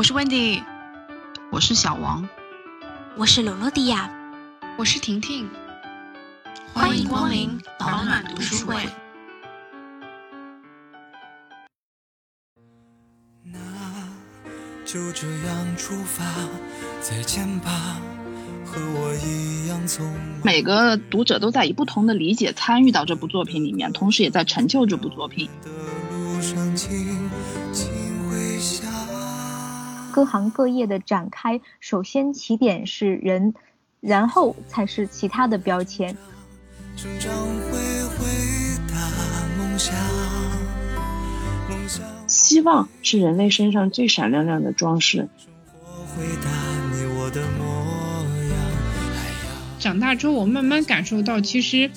[0.00, 0.62] 我是 Wendy，
[1.52, 2.26] 我是小王，
[3.18, 4.10] 我是罗罗迪亚，
[4.78, 5.46] 我是婷婷，
[6.72, 8.76] 欢迎光临保暖读书会。
[13.44, 13.58] 那
[14.86, 16.24] 就这样出发，
[17.02, 17.98] 再见吧，
[18.64, 20.10] 和我一样从
[20.42, 25.50] 每个读者都在以不同的理解参与到这部作品里面，同时也在成就这部作品。
[25.62, 25.68] 的
[26.16, 26.88] 路上，请
[27.70, 27.90] 请
[28.30, 28.99] 回想。
[30.10, 33.54] 各行各业的展开，首先起点是人，
[34.00, 36.16] 然后才是其他的标签。
[36.96, 37.32] 成长
[37.70, 37.78] 会
[38.18, 38.26] 回
[38.88, 38.94] 答
[39.56, 39.94] 梦想，
[41.68, 45.28] 梦想希望是人类身上最闪亮亮的装饰。
[45.72, 46.50] 活回答
[46.92, 47.64] 你我的模
[48.50, 48.58] 样。
[49.14, 51.90] 哎呀，长大之后，我慢慢感受到，其实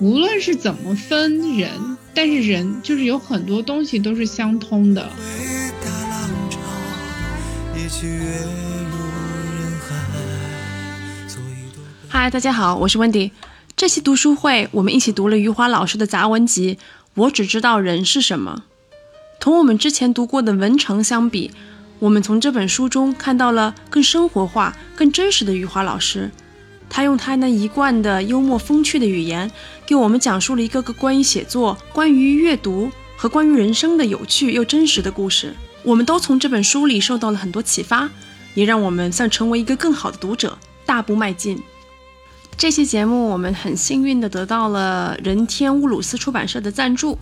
[0.00, 5.10] 无论是怎么分人，但是人就是有很多东西都是相通的。
[12.08, 13.32] 嗨，大家好，我是 Wendy。
[13.76, 16.76] 这期读书会，我们一起读了余华老师的杂文集
[17.14, 18.62] 《我只知道人是什么》。
[19.40, 21.50] 同我们之前读过的《文成》相比，
[21.98, 26.30] 我们从这本书中看到了更生活化、更真实的余华老师。
[26.88, 29.50] 他用他那一贯的幽默风趣的语言，
[29.84, 35.54] 给我们讲述了一个个关于写作、关于阅读和关于人生的有趣又真实的故事。
[35.82, 38.10] 我们都从这本书里受到了很多启发，
[38.54, 41.62] 也让我们向成为一个更好的读者大步迈进。
[42.56, 47.18] 这期节目我们很幸运的得到了人天乌鲁斯出版社的赞助，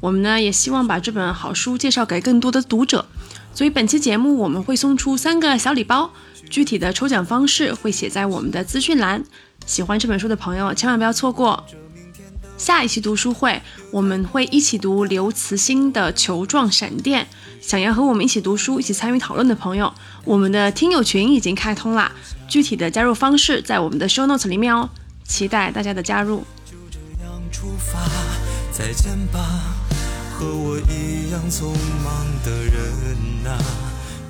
[0.00, 3.06] 我们呢也希望把这本好书介绍给更多的读者，
[3.54, 6.10] 所以本期节目我们会送出三个小礼包，
[6.50, 9.24] 具体的抽奖方式会写在我们的资讯栏，
[9.64, 11.64] 喜欢这本书的朋友千万不要错过。
[12.62, 13.60] 下一期读书会，
[13.90, 17.24] 我们会一起读刘慈欣的《球状闪电》。
[17.60, 19.92] 想要和我们一起读书、一起参与讨论的朋友，
[20.24, 22.12] 我们的听友群已经开通啦。
[22.46, 24.88] 具体的加入方式在我们的 show notes 里面哦，
[25.24, 26.44] 期待大家的加入。
[26.64, 27.98] 就这样出发，
[28.70, 29.74] 再见吧，
[30.32, 31.64] 和我一样匆
[32.04, 33.58] 忙的人呐、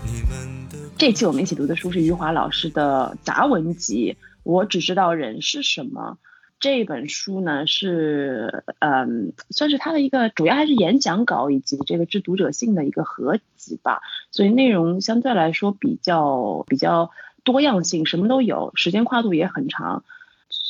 [0.06, 6.16] 你们的这期我们一起读的书是余华老师的杂文集《我只知道人是什么》。
[6.62, 14.00] 这本书呢是，嗯，算是他的一个主要还是演讲稿以及这个致读者信的一个合集吧，
[14.31, 17.11] 所以内容相对来说比较比较
[17.43, 20.05] 多样性，什么都有，时间跨度也很长，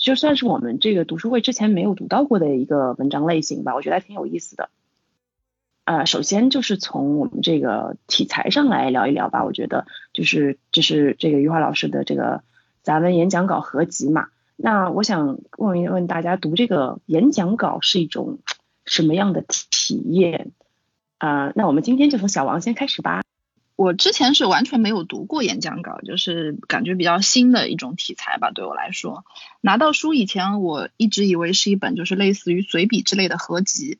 [0.02, 4.70] 就算是我们这个读书会之前没有读到过的一个文章类型吧，我觉得还挺有意思的。
[5.84, 12.42] 呃，首先就是从我们这个题材上来聊一聊吧，我觉得就是这是这个余华老师的这个
[12.82, 14.28] 杂文演讲稿合集嘛。
[14.62, 18.38] 那我想问一问大家，读这个演讲稿是一种
[18.86, 20.52] 什么样的体验？
[21.18, 23.22] 啊、那我们今天就从小王先开始吧。
[23.74, 29.24] 我之前是完全没有读过演讲稿，就是感觉比较新的一种题材吧，对我来说。
[29.60, 33.98] 拿到书以前，我一直以为是一本就是类似于随笔之类的合集。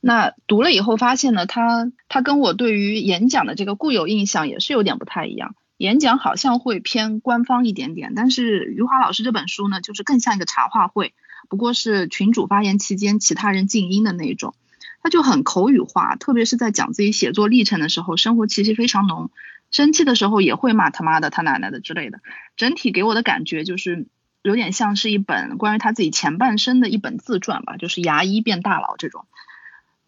[0.00, 5.54] 那读了以后发现呢，它它跟我对于演讲的这个固有印象也是有点不太一样。
[5.76, 11.14] 演讲好像会偏官方一点点，但是余华老师这本书呢，就是更像一个茶话会，
[11.48, 14.54] 不过是群主发言期间其他人静音的那种。
[15.02, 19.30] 他就很口语化，特别是在讲自己写作历程的时候，生活气息非常浓。
[19.70, 22.20] 生气的时候也会骂他妈的、他奶奶的之类的。
[22.56, 24.06] 整体给我的感觉就是
[24.40, 29.26] 有点像是一本关于他自己前半生的一本自传吧，就是牙医变大佬这种。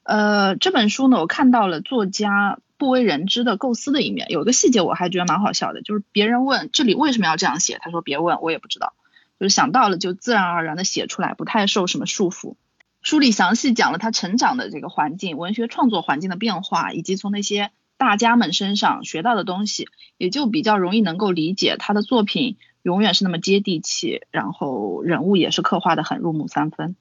[0.02, 4.26] 呃，这本书呢，我看到了作家不为人知的构思的一面。
[4.30, 8.94] 有一个细节我还觉得蛮好笑的，就是别人问这里为什么要这样写，他说别问，我也不知道，
[9.40, 12.54] 就是想到了就自然而然的写出来，不太受什么束缚。
[13.02, 19.88] 书里详细讲了他成长的这个环境、文学创作环境的变化，以及从那些大家们身上学到的东西，
[20.18, 26.96] 也就比较容易能够理解他的作品永远是那么接地气，然后人物也是刻画的很入木三分。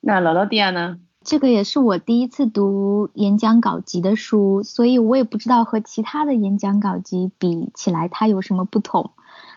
[0.00, 0.98] 那劳劳迪亚呢？
[1.28, 9.10] 这个也是我第一次读演讲稿集的书，所以我也不知道和其他的演讲稿集比起来它有什么不同。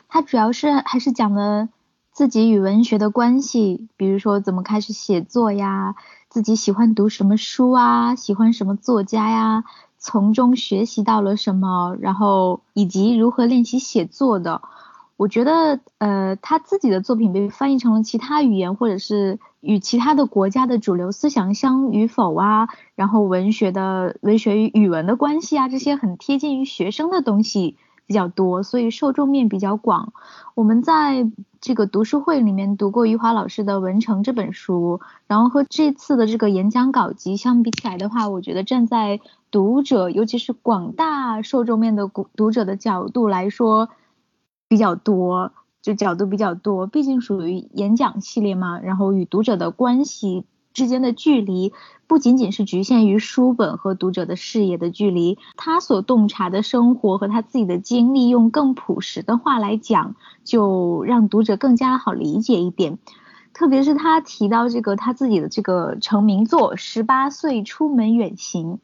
[0.10, 1.70] 它主要是还是讲了
[2.12, 5.96] 自己与文学的关系，比如说怎么开始写作呀，
[6.28, 9.64] 自己喜欢读什么书啊，喜欢什么作家呀，
[9.98, 14.62] 从中学习到了什么，然后以及如何练习写作的。
[15.22, 27.78] 我觉得，呃，他自己的作品被翻译成了其他语言，或者是与其他的国家的主流思想相与否啊，然后文学的文学与语文的关系啊，这些很贴近于学生的东西，
[28.08, 30.12] 比较多，所以受众面比较广。
[30.56, 31.30] 我们在
[31.60, 39.20] 这个读书会里面读过余华老师的《文成》这本书，然后和这次的这个演讲稿集相比起来的话，我觉得站在
[39.52, 43.90] 读者，尤其是广大受众面的读读者的角度来说，
[44.72, 45.52] 比较多，
[45.82, 50.46] 就角度比较多，毕竟属于演讲系列嘛，然后与读者的关系。
[50.72, 51.74] 之间的距离
[52.08, 60.16] 不仅仅是局限于书本和读者的视野的距离，他所洞察的生活和他自己的经历，用更朴实的话来讲，
[60.46, 62.98] 就让读者更加好理解一点。
[63.52, 68.76] 特别是他提到这个他自己的这个成名作《十八岁出门远行》。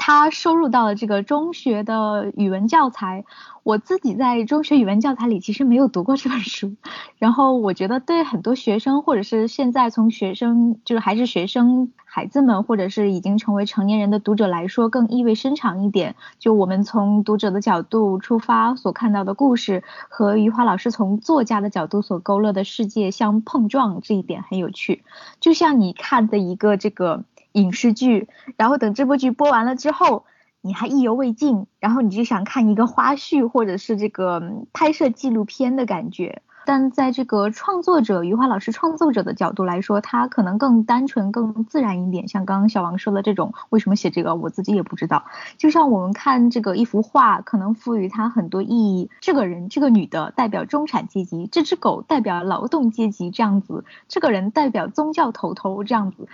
[0.00, 3.24] 他收入到了这个中学的语文教材，
[3.64, 6.76] 我自己在中学语文教材里其实没有读过这本书，
[7.18, 16.14] 然后我觉得对很多学生或者是现在从学生就是还是学生孩子们，或者是已经成为成年人的读者来说更意味深长一点。
[16.38, 25.02] 就我们从读者的角度出发所看到的故事，和余华老师从作家的角度所勾勒的世界相碰撞，这一点很有趣。
[25.40, 27.24] 就像你看的一个这个。
[27.52, 30.24] 影视剧，然后等这部剧播完了之后，
[30.60, 34.42] 你还意犹未尽，然后你就想看一个花絮或者是这个
[34.72, 36.42] 拍摄纪录片的感觉。
[36.66, 42.28] 但在这个创作者余华老师创作者的角度来说，他可能更单纯、更自然一点。
[42.28, 45.24] 像刚刚小王说的这种，为什么写这个，我自己也不知道。
[45.56, 49.08] 就像我们看这个一幅画，可能赋予它很多意义。
[49.22, 53.86] 这个人，这个女的代表中产阶级，这只狗代表劳动阶级，这样子。
[54.06, 56.28] 这个人代表宗教头头，这样子。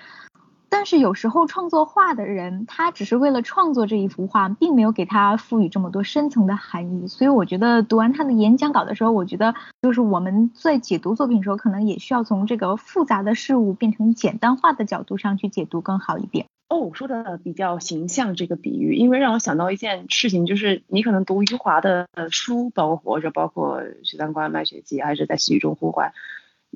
[0.77, 7.07] 但是有时候创作画的人，他只是为了创作这一幅画，并没有给他赋予这么多深层的含义。
[7.07, 16.47] 所以我觉得读完他的演讲稿的时候，我觉得就是我们在解读作品的时候，可能也需要从这个复杂的事物变成简单化的角度上去解读更好一点。
[16.69, 26.13] 哦，说的比较形象这个比喻，因为让我想到一件事情，就是你可能读余华的书，包括活着，包括许三观卖血记，还是在细雨中呼唤。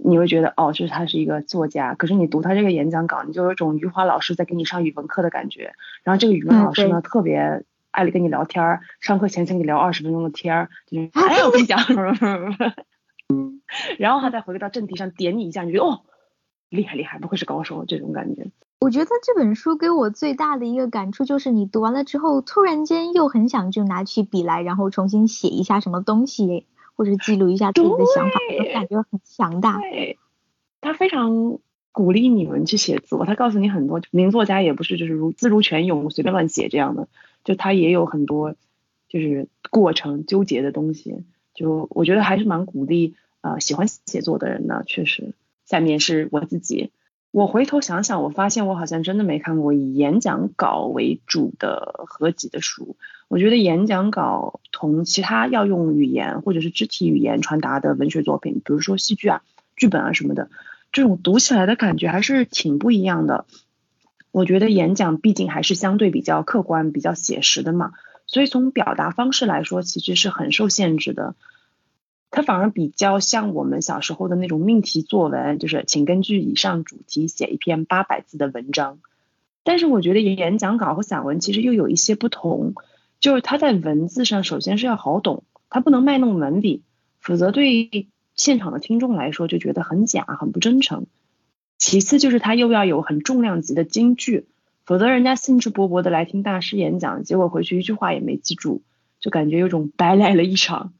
[0.04, 5.72] 你会觉得哦，就是他是一个作家，可是你读他这个演讲稿，你就有种余华老师在给你上语文课的感觉。
[6.02, 11.78] 然后这个语文老师呢，特别爱跟你聊天儿，上课前先跟你聊二十分钟的天儿，就是哎我跟你讲
[13.98, 16.02] 然后他再回归到正题上点你一下，你觉得哦
[16.70, 18.50] 厉害厉害，不愧是高手这种感觉。
[18.80, 26.66] 我觉得这本书给我最大的一个感触就是，你读完了之后，突然间又很想就拿起笔来，然后重新写一下什么东西。
[26.98, 28.40] 或者记录一下自己的想法，
[28.74, 29.78] 感觉很强大。
[29.78, 30.18] 对，
[30.80, 31.60] 他非常
[31.92, 37.06] 鼓励你们去写作，他告诉你很多名作家也不是就是如自如泉涌随便乱写这样的，
[37.44, 38.56] 就他也有很多
[39.08, 41.24] 就是过程纠结的东西。
[41.54, 45.32] 就我觉得还是蛮鼓励啊喜欢写作的人呢，确实。
[45.64, 46.90] 下面是我自己。
[47.38, 52.96] 我回头想想，我发现我好像真的没看过以演讲稿为主的合集的书。
[53.28, 59.42] 我觉得演讲稿同其他要用语言或者是肢体语言传达的文学作品，比如说戏剧啊、
[59.76, 60.50] 剧本啊什么的，
[60.90, 63.46] 这种读起来的感觉还是挺不一样的。
[64.32, 67.92] 我觉得演讲毕竟还是相对比较客观、比较写实的嘛，
[68.26, 71.36] 所以从表达方式来说，其实是很受限制的。
[72.30, 78.98] 它反而比较像我们小时候的那种命题作文，就是请根据以上主题写一篇八百字的文章。
[79.64, 82.74] 但是我觉得演讲稿和散文其实又有一些不同，
[83.20, 86.82] 就是它在文字上首先是要好懂，它不能卖弄文笔，
[87.20, 91.06] 否则对现场的听众来说就觉得很假、很不真诚。
[91.76, 94.46] 其次就是它又要有很重量级的金句，
[94.84, 98.82] 否则人家兴致勃勃的来听大师演讲，结果回去一句话也没记住，
[99.20, 100.92] 就感觉有种白来了一场。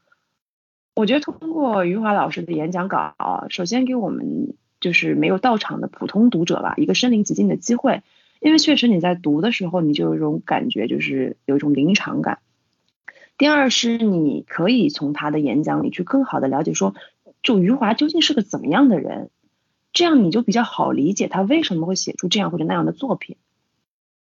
[0.99, 8.01] 我觉得通过余华老师的演讲稿，首先给我们就是没有到场的普通读者吧，一个身临其境的机会。
[8.41, 12.39] 因为确实你在读的时候，你就有一种感觉，就是有一种临场感。
[13.37, 16.93] 第二是你可以从他的演讲里去更好的了解，说
[17.43, 19.29] 就余华究竟是个怎么样的人，
[19.93, 23.37] 这样你就比较好理解他为什么会写出这样或者那样的作品。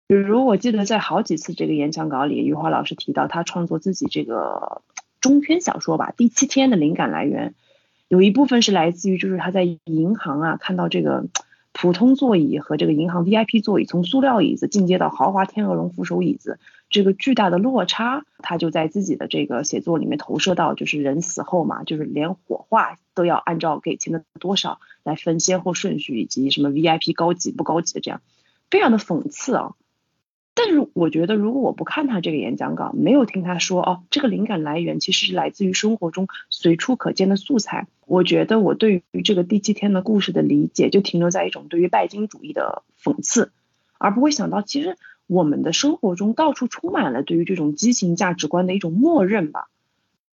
[0.09, 4.83] 比如我记得在好几次这个演讲稿里，余华老师提到他创作自己这个。
[5.25, 7.55] 中篇小说吧，第七天的灵感来源
[8.09, 11.29] 有一部分是来自于，就是他在银行啊看到这个
[11.73, 16.59] 普通座椅和这个银行 VIP 座椅从塑料椅子进阶到豪华天鹅绒扶手椅子
[16.91, 28.21] 这个巨大的落差，他就在自己的这个写作里面投射到，就是人死后嘛，就是连火化都要按照给钱的多少来分先后顺序，以及什么 VIP 高级不高级的这样，
[28.69, 29.73] 非常的讽刺啊。
[30.57, 37.89] 但是我觉得，如果我不看他这个演讲稿，没有听他说哦，这个灵感来源其实是来自于生活中随处可见的素材。
[38.07, 43.51] 我觉得我对于这个第七天的故事的理解，就停留在一种对于拜金主义的讽刺，
[43.99, 44.97] 而不会想到其实
[45.27, 49.69] 我们的生活中到处充满了对于这种畸形价值观的一种默认吧。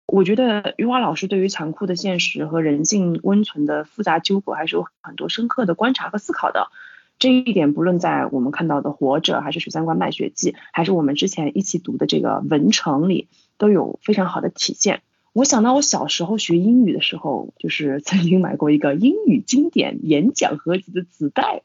[0.07, 6.71] 我觉得余华老师对于残酷的现实和人性温存的复杂纠葛，还是有很多深刻的观察和思考的。
[7.19, 15.01] 这一点，不论在我们看到的《活着》，还是《许三观卖血记》，还是我们之前一起读的这个《文成》里，都有非常好的体现。
[15.33, 21.61] 我想到我小时候学英语的时候，就是曾经买过一个英语经典演讲合集的磁带，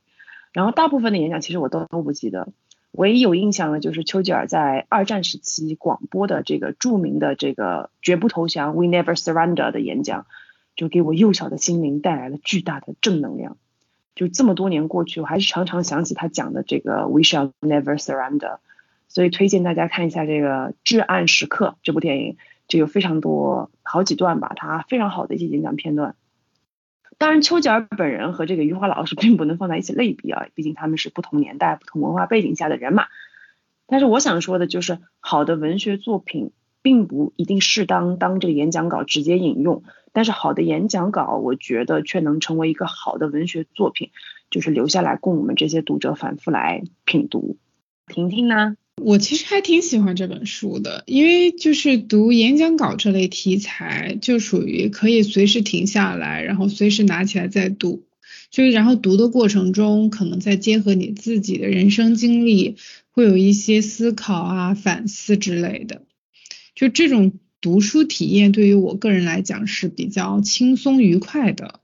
[0.53, 2.49] 然后大部分的演讲其实我都都不记得，
[2.91, 10.27] 唯一有印象的就是丘吉尔在二战时期广播的这个著名的这个“绝不投降 ”（We Never Surrender） 的演讲，
[10.77, 13.57] 就给我幼小的心灵带来了巨大的正能量。
[14.15, 18.59] 就这么多年过去，我还是常常想起他讲的这个 “We shall never surrender”，
[19.09, 22.37] 所以推荐大家看一下这个《至暗时刻》这部电影，
[22.69, 26.15] 就有非常多好几段吧，他非常好的一些演讲片段。
[27.19, 33.07] 当然，丘吉尔本人和这个余华老师 并不能放在一起类比啊，毕竟他们是不同年代、不同文化背景下的人嘛。
[33.87, 36.51] 但是我想说的就是，好的文学作品
[36.83, 39.85] 并不一定适当当这个演讲稿直接引用。
[40.13, 44.11] 但是好的演讲稿，我觉得却能成为一个好的文学作品，
[44.51, 47.57] 就是留下来供我们这些读者反复来品读。
[48.07, 48.77] 婷婷呢？
[49.03, 58.05] 我其实还挺喜欢这本书的，因为就是读演讲稿这类题材，就属于可以随时停下来，然后随时拿起来再读，
[58.51, 62.77] 就然后读的过程中，可能再结合你自己的人生经历，
[63.13, 66.03] 会有一些思考啊、反思之类的，
[66.75, 67.33] 就这种。
[67.63, 71.81] 读书体验对于我个人来讲是比较轻松愉快的。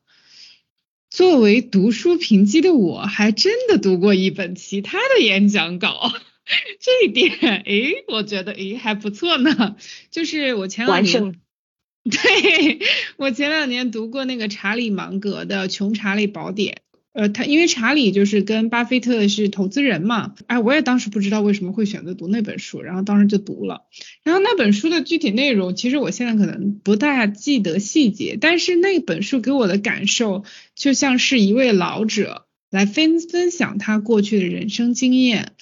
[1.08, 6.12] 作为读书评级的我，还真的读过一本其他的演讲稿，
[6.80, 9.76] 这一点，诶，我觉得诶还不错呢。
[10.10, 11.34] 就是我前两年，
[12.04, 12.80] 对
[13.16, 16.82] 我前两年读过那个查理芒格的《穷查理宝典》。
[17.18, 23.86] 呃，他因为查理就是跟巴菲特是投资人嘛，哎，我也当时不知道为什么会选择读那本书，然后当时就读了，
[24.22, 30.44] 然后那本书的具体内容，其实我现在可能不大记得细节，但是那本书给我的感受
[30.76, 35.54] 就像是一位老者来分分享他过去的人生经验，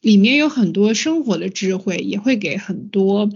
[0.00, 3.28] 里面有很多生活的智慧，也会给很多。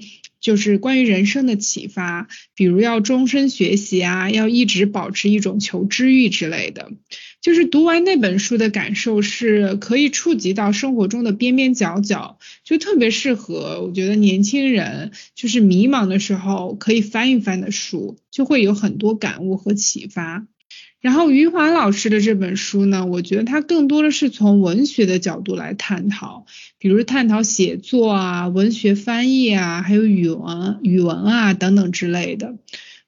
[0.44, 6.92] 就是关于人生的启发，比如要终身学习啊，要一直保持一种求知欲之类的。
[7.40, 20.46] 就是读完那本书的感受是可以触及到生活中的边边角角，就特别适合我觉得年轻人就是迷茫的时候可以翻一翻的书，就会有很多感悟和启发。
[21.04, 26.46] 然后余华老师的这本书呢，我觉得他更多的是从文学的角度来探讨，
[26.78, 32.54] 比如探讨写作啊、文学翻译啊，还有语文、语文啊等等之类的。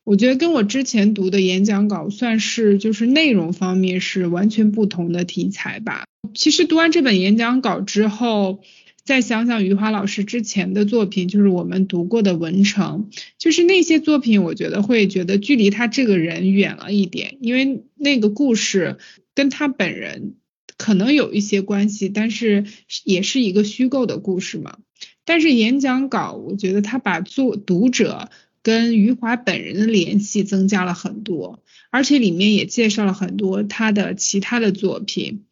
[0.05, 6.05] 我觉得跟我之前读的演讲稿算是就是内容方面是完全不同的题材吧。
[6.35, 8.61] 其实读完这本演讲稿之后。
[9.07, 13.09] 再想想余华老师之前的作品，就是我们读过的《文成》，
[13.39, 18.99] 就是那些作品，我觉得会觉得距离他这个人远了一点，因为那个故事
[19.33, 20.35] 跟他本人
[20.77, 22.65] 可能有一些关系，但是
[23.05, 24.79] 也是一个虚构的故事嘛。
[25.25, 28.29] 但是演讲稿，我觉得他把作读者
[28.65, 35.45] 跟余华本人的联系增加了很多，而且里面也介绍了很多他的其他的作品。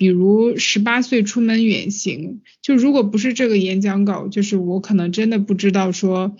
[0.00, 6.34] 比如十八岁出门远行，就如果不是这个演讲稿，就是我可能真的不知道说，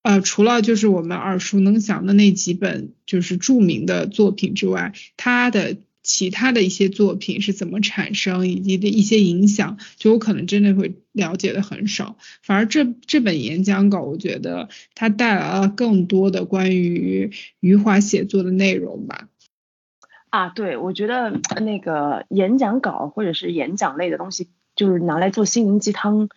[0.00, 12.16] 呃，除了就是我们耳熟能详的那几本就是著名的作品之外，他的其他的一些作品是怎么产生以及的一些影响，就我可能真的会了解的很少。
[12.42, 19.28] 反而这这本演讲稿，我觉得它带来了更多的关于余华写作的内容吧。
[20.32, 26.30] 啊，对，我觉得那个演讲稿或者是演讲类的东西，就是拿来做心灵鸡汤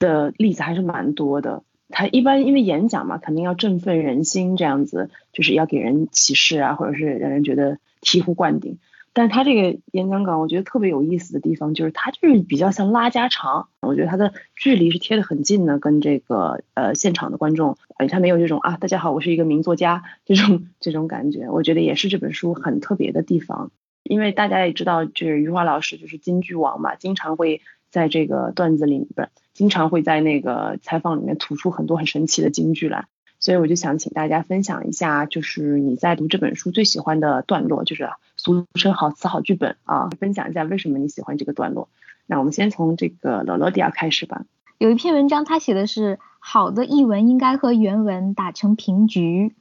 [0.00, 1.62] 的例子还是蛮多的。
[1.88, 8.80] 他一般因为演讲嘛，肯定要振奋人心，这样子就是要给人启示啊，或者是让人觉得醍醐灌顶。
[9.18, 23.72] 但他这个演讲稿，我觉得特别有意思的地方，就是他就是比较像拉家常，我觉得他的距离是贴得很近的，跟这个呃现场的观众，呃他没有这种啊大家好，我是一个名作家这种这种感觉，我觉得也是这本书很特别的地方。
[24.04, 27.60] 因为大家也知道，就是余华老师就是京剧王嘛，经常会
[27.90, 33.06] 在这个段子里不是，经常会在那个采访里面吐出很多很神奇的京剧来。
[33.40, 41.90] 所以我就想请大家分享一下，就是你在读这本书最喜欢的段落，就是俗称好词好剧本啊，分享一下为什么你喜欢这个段落。
[42.26, 44.44] 那我们先从这个罗罗迪亚开始吧。
[44.78, 49.52] 有一篇文章，他写的是好的译文应该和原文打成平局。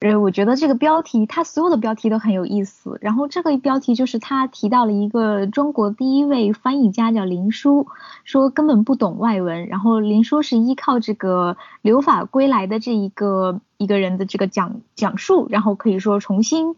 [0.00, 2.98] 呃，我觉得这个标题，它所有的标题都很有意思。
[3.00, 7.86] 然后这个标题就是他提到了一个中国第一位翻译家叫林纾，
[8.24, 9.66] 说根本不懂外文。
[9.68, 16.74] 然后林纾是依靠这个留法归来的这一个一个人的这个讲讲述，然后可以说重新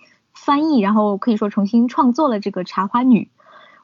[0.48, 3.24] 翻译，然后可以说重新创作了这个《茶花女》。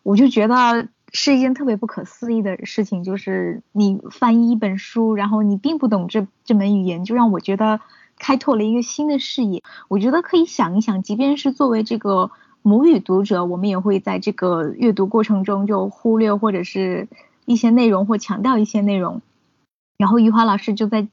[0.03, 7.81] 我就觉得是一件特别不可思议的事情，就是你翻译一本书，然后你并不懂这这门语言，就让我觉得。
[8.17, 12.31] 开拓了一个新的视野，我觉得可以想一想，即便是作为这个
[12.63, 17.09] 母语读者，我们也会在这个阅读过程中就忽略或者是
[17.45, 19.21] 一些内容或强调一些内容。
[19.99, 21.09] 然后余华老师就在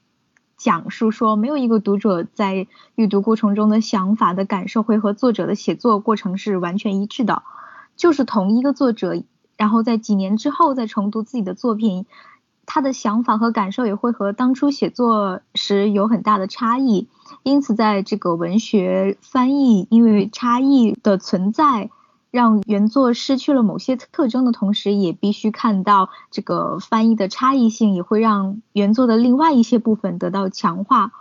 [0.61, 7.41] 讲述说，没有一个读者在阅读过程中的想法的感受会和作者的写作过程是完全一致的，
[7.97, 9.23] 就是同一个作者，
[9.57, 12.05] 然后在几年之后再重读自己的作品。
[12.67, 17.07] 他的想法和感受也会和当初写作时有很大的差异，
[17.41, 21.89] 因此在这个文学翻译因为差异的存在，
[22.31, 31.11] 让原作失去了某些特征的同时，也必须看到这个翻译的差异性也会让原作的另外一些部分得到强化。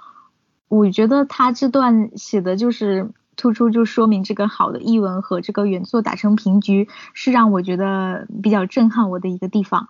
[0.69, 9.89] 我觉得他这段写的就是突出，就说明这个好的译文和这个原作打成平局，是让我觉得比较震撼我的一个地方。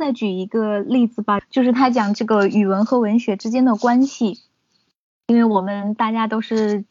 [0.00, 4.38] 再举一个例子吧，就是他讲这个语文和文学之间的关系，
[5.26, 6.84] 因为我们大家都是，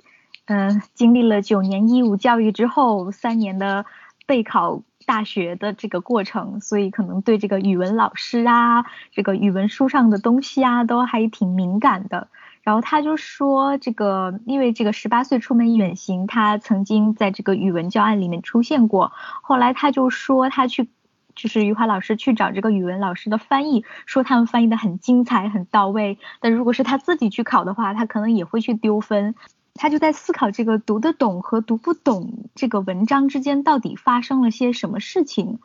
[0.48, 3.86] 嗯，经历了九年义务教育之后，三年的
[4.26, 12.30] 备考大学的这个过程，所以可能对这个语文老师啊，这个语文书上的东西啊，都还挺敏感的。
[12.64, 19.12] 然后他就说，这个因为这个十八岁出门远行，他曾经在这个语文教案里面出现过，
[19.42, 20.90] 后来他就说他去。
[21.36, 26.18] 就是余华老师去找这个语文老师的翻译，说他们翻译的很精彩、很到位。
[26.40, 29.36] 但如果是他自己去考的话，他可能也会去丢分。
[29.78, 35.60] 他就在思考这个读得懂和读不懂这个文章之间到底发生了些什么事情。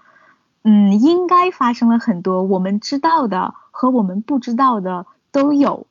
[0.63, 5.87] 嗯，应该发生了很多我们知道的和我们不知道的都有。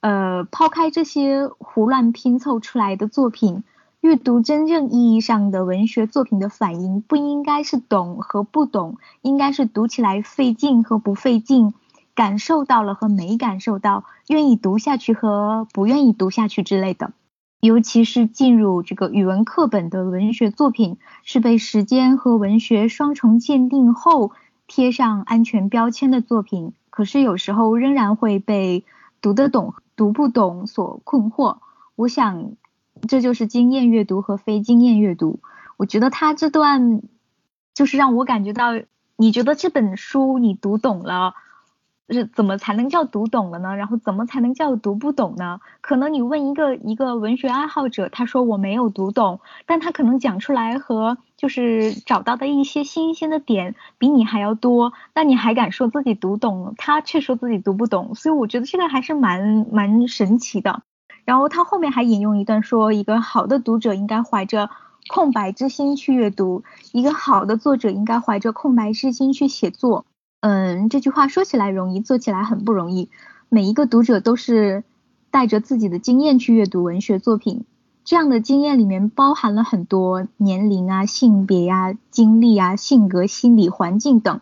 [0.00, 3.64] 呃，抛开这些胡乱拼凑出来的作品。
[4.00, 11.74] 阅读真正意义上的文学作品的反应，不应该是懂和不懂，应该是读起来费劲和不费劲，
[12.14, 17.12] 感受到了和没感受到，愿意读下去和不愿意读下去之类的。
[17.60, 24.32] 尤其是进入这个语文课本的文学作品，是被时间和文学双重鉴定后
[24.66, 28.84] 贴上安全标签的作品，可是有时候仍然会被
[29.20, 31.58] 读得懂、读不懂所困惑。
[31.94, 32.52] 我想。
[33.08, 35.40] 这就是经验阅读和非经验阅读。
[35.78, 37.00] 我觉得他这段
[37.72, 38.72] 就是让我感觉到，
[39.16, 41.32] 你觉得这本书你读懂了，
[42.10, 43.76] 是怎么才能叫读懂了呢？
[43.76, 45.60] 然后怎么才能叫读不懂呢？
[45.80, 56.74] 可能你问一个一个文学爱好者，他说我没有读懂，但他可能讲出来和就是找到的一些新鲜的点比你还要多，那你还敢说自己读懂？
[56.76, 60.82] 他却说自己读不懂，所以我觉得这个还是蛮蛮神奇的。
[61.24, 64.68] 然后他后面还引用一段说，一个好的读者应该怀着
[65.08, 70.04] 空白之心去阅读，一个好的作者应该怀着空白之心去写作。
[70.40, 73.10] 嗯，这句话说起来容易，做起来很不容易。
[73.48, 74.84] 每一个读者都是
[75.30, 77.64] 带着自己的经验去阅读文学作品，
[78.04, 84.40] 这样的经验里面包含了很多年龄啊、性别呀、经历啊、性格、心理环境等。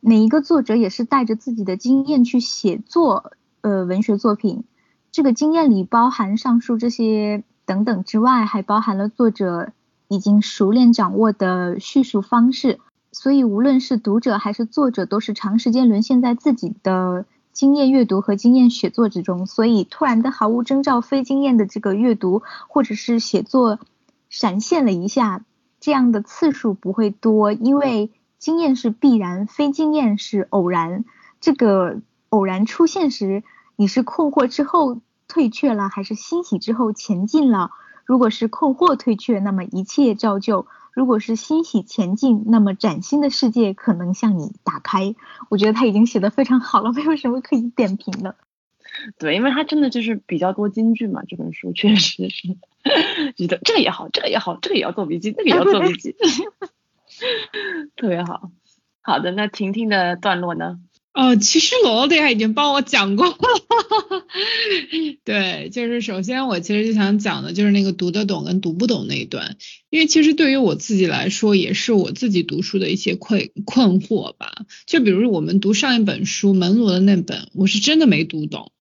[0.00, 3.32] 每一个作者也是带着自己的经验去写作
[3.62, 4.64] 呃文学作品。
[5.10, 9.72] 这个经验里包含上述这些等等之外，还包含了作者
[10.08, 12.78] 已经熟练掌握的叙述方式。
[13.14, 19.46] 所以，无论是读者还是作者，都是长时间沦陷在自己的经验阅读和经验写作之中。
[19.46, 23.78] 所以，突然的毫无征兆、非经验的这个阅读或者是写作
[24.28, 25.44] 闪现了一下，
[25.80, 31.04] 这样的次数不会多，因为经验是必然，非经验是偶然。
[31.40, 33.42] 这个偶然出现时。
[33.76, 37.72] 你是困惑之后退却了，还是欣喜之后前进了？
[38.04, 45.14] 如果是困惑退却，那么一切照旧；如果是欣喜前进，那么崭新的世界可能向你打开。
[45.48, 48.36] 我觉得他已经写的非常好了，没有什么可以点评的。
[49.18, 52.56] 对，因为他真的就是比较多金句嘛，这本书确实是
[53.36, 56.14] 觉得这个也好，这个也好，这个也要做笔记，那个也要做笔记，
[57.96, 58.50] 特别好。
[59.00, 60.78] 好的，那婷婷的段落呢？
[61.14, 63.36] 哦，其实罗罗迪已经帮我讲过了。
[65.24, 69.56] 对，就是首先我其实就想讲的就是那个读得懂跟读不懂那一段，
[69.90, 74.66] 因为其实对于我自己来说，也是我自己读书的一些困困惑吧。
[74.86, 78.72] 就比如我们读上一本书门罗的那本，我是真的没读懂。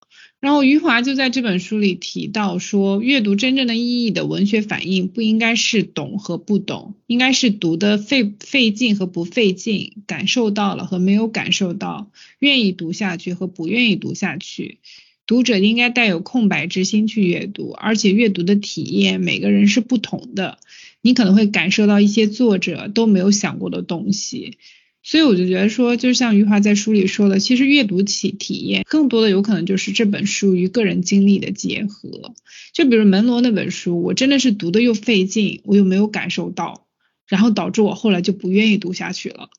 [0.43, 14.79] 然后余华就在这本书里提到说，阅读真正的意义的文学反应不应该是懂和不懂，应该是读的费费劲和不费劲，感受到了和没有感受到，愿意读下去和不愿意读下去。
[15.25, 20.58] 读者应该带有空白之心去阅读，而且阅读的体验每个人是不同的，
[21.01, 24.58] 你可能会感受到一些作者都没有想过的东西。
[25.03, 32.33] 所以我就觉得说，就像余华在书里说的，其实阅读体体验更多的有可能就是这本书与个人经历的结合。
[32.73, 36.87] 就比如门罗那本书，我真的是读的又费劲，我又没有感受到，
[37.27, 39.49] 然后导致我后来就不愿意读下去了。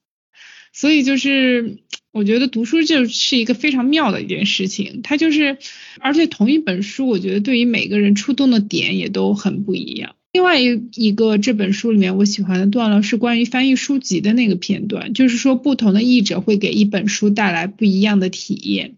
[0.72, 1.76] 所以就是
[2.10, 5.58] 我觉得读书就是一个非常妙的一件事情，它就是，
[6.00, 10.16] 而且同一本书，我觉得对于每个人触动的点也都很不一样。
[10.34, 18.96] 另外一一个这本书里面我喜欢的段落是关于翻译书籍的那个片段，就是说不同的译者会给一本书带来不一样的体验。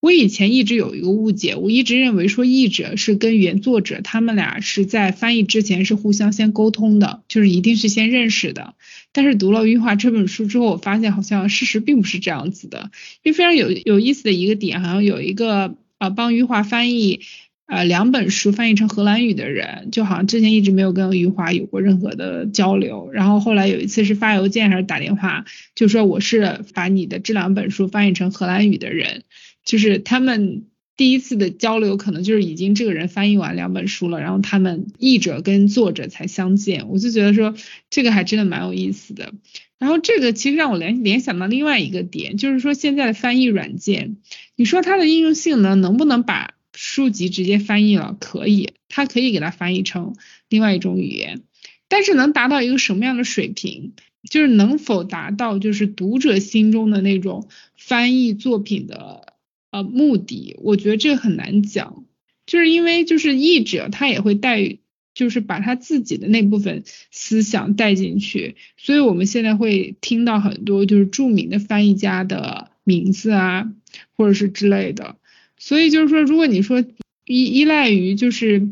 [0.00, 8.72] 我以前一直有一个误解，我一直认为说译者是跟原作者他们俩是在翻译之前是互相先沟通的，就是一定是先认识的。
[9.12, 12.90] 但是读了余华这本书之后，我发现好像事实并不是这样子的。
[13.22, 17.20] 因为非常有有意思的一个点，好像有一个啊帮余华翻译。
[17.68, 29.24] 呃，两本书翻译成荷兰语的人，就好像之前一直没有跟余华有过任何的交流，然后后来有一次是发邮件还是打电话，就说我是把你的这两本书翻译成荷兰语的人，
[29.66, 30.64] 就是他们
[30.96, 37.54] 第一次的交流可能就是已经这个人翻译完两本书了，然后他们译者跟作者才相见，我就觉得说
[37.90, 39.34] 这个还真的蛮有意思的。
[39.78, 44.16] 然后这个其实让我联联想到另外一个点，就是说现在的翻译软件，
[44.56, 50.14] 你说它的应用性能能不能把书籍直接翻译了，可以，它可以给它翻译成
[50.48, 51.42] 另外一种语言，
[51.88, 53.94] 但是能达到一个什么样的水平，
[54.30, 59.34] 就是能否达到就是读者心中的那种翻译作品的
[59.72, 62.04] 呃目的，我觉得这个很难讲，
[62.46, 64.78] 就是因为就是译者他也会带，
[65.14, 73.68] 就是把他自己的那部分思想带进去，所以我们现在会听到很多就是著名的翻译家的名字啊，
[74.16, 75.16] 或者是之类的。
[75.58, 76.84] 所以就是说，如果你说
[77.24, 78.68] 依依赖于就是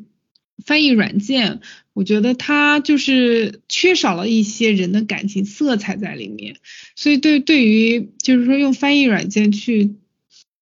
[0.64, 1.60] 翻译软件，
[1.92, 6.56] 我觉得它就是缺少了一些人的感情色彩在里面。
[6.94, 9.96] 所以对对于就是说用翻译软件去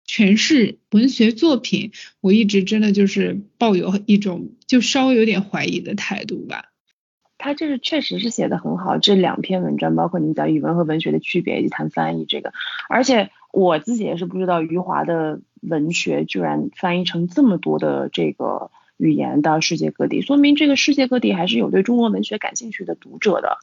[0.07, 1.91] 诠释文学作品，
[2.21, 6.71] 我一直真的就是抱有一种就稍微有点怀疑的态度吧。
[7.39, 12.51] 他这是确实是写的很好，这两篇文章包括你讲语文和文学的区别以及谈翻译这个，
[12.89, 15.41] 而且我自己也是不知道余华的。
[15.59, 23.57] 文学居然翻译成这么多的这个语言到世界各地，说明这个世界各地还是有对中国文学感兴趣的读者的。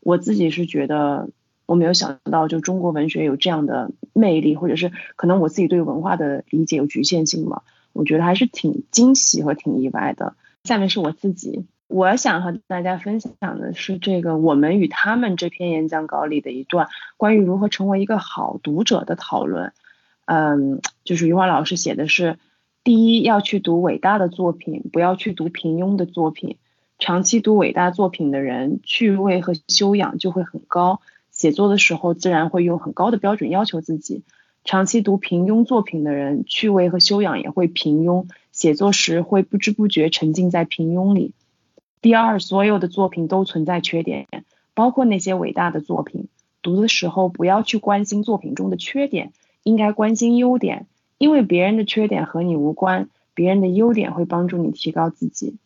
[0.00, 1.30] 我自己是觉得
[1.64, 7.62] 我没有想到，就中国文学有这样的魅力，或者是可能我自己对文化的理解有局限性嘛？
[7.94, 10.36] 我觉得还是挺惊喜和挺意外的。
[10.64, 19.72] 下面是我自己，我想和大家分享的是这个我们与他们这篇演讲稿里的一段关于如何成为一个好读者的讨论。
[20.26, 22.38] 嗯，就是余华老师写的是，
[22.84, 26.58] 第一要去读伟大的作品，不要去读平庸的作品。
[26.98, 34.22] 长期读伟大作品的人，趣味和修养就会很高，写作的时候自然会用很高的标准要求自己。
[34.64, 41.32] 长期读平庸作品的人，趣味和修养也会平庸，写作时会不知不觉沉浸在平庸里。
[42.00, 44.26] 第二，所有的作品都存在缺点，
[44.74, 46.28] 包括那些伟大的作品。
[46.62, 49.32] 读的时候不要去关心作品中的缺点。
[49.64, 50.86] 应该关心优点，
[51.18, 55.56] 因为别人的缺点和你无关，别人的优点会帮助你提高自己。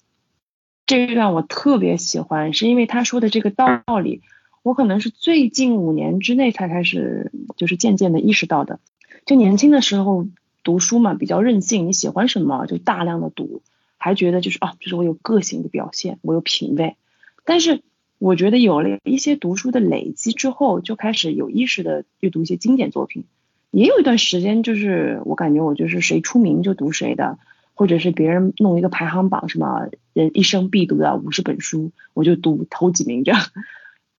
[0.86, 4.22] 这一段我特别喜欢，是因为他说的这个道理，
[4.64, 8.80] 我可能是最近五年之内才开始，就是渐渐的意识到的。
[9.24, 10.26] 就年轻的时候
[10.64, 13.62] 读书嘛，比较任性，你喜欢什么就大量的读，
[14.02, 16.96] 还觉得就是啊，就是我有个性的表现，我有品味。
[17.44, 17.82] 但是
[18.18, 23.24] 我觉得有了一些读书的累积之后，就开始有意识的阅读一些经典作品。
[23.70, 27.38] 也有一段时间，就是我感觉我就是谁出名就读谁的，
[27.74, 33.40] 或者是别人弄一个排行榜，什么人一生必读的五十本书，我就读头几名这样。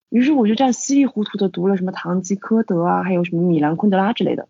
[0.09, 4.47] 于是我就这样稀里糊涂的读了什么堂吉诃德啊，还有什么米兰昆德拉之类的。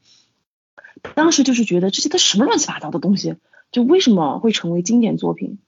[1.15, 3.36] 当时就是觉得这些都什么乱七八糟的东西，
[3.73, 5.59] 就为什么会成为经典作品？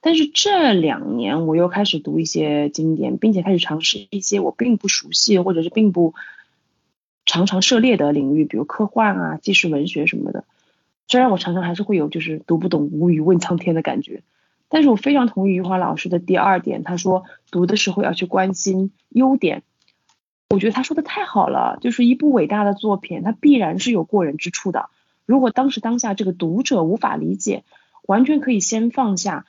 [0.00, 6.14] 但是这两年我又开始读一些经典，并且开始尝试一些我并不熟悉或者是并不。
[7.26, 10.44] 常常涉猎的领域，比如科幻啊、纪实文学什么的，
[11.06, 14.24] 虽然我常常还是会有就是读不懂、无语问苍天的感觉，
[14.68, 19.62] 但是我非常同意余华老师的第二点，他说读的时候要去关心优点，
[20.48, 24.88] 我觉得他说的太好了，就是一部伟大的作品，它必然是有过人之处的。
[25.30, 27.62] 如果当时当下这个读者无法理解，
[28.02, 29.46] 完全可以先放下，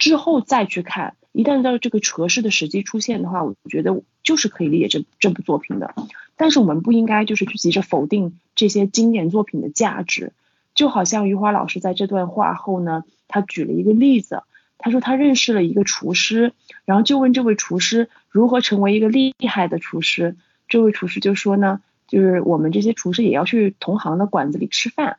[0.00, 1.14] 之后再去看。
[1.30, 5.94] 一旦到这个合适的时机出现的话，我觉得就是可以理解这这部作品的。
[6.34, 10.32] 但是我们不应该就是去急着否定这些经典作品的价值。
[10.74, 14.42] 就好像余华老师在这段话后呢，他举了一个例子，
[14.76, 16.52] 他说他认识了一个厨师，
[16.84, 20.34] 然后就问这位厨师如何成为一个厉害的厨师。
[20.66, 25.18] 这位厨师就说呢，就是我们这些厨师也要去同行的馆子里吃饭。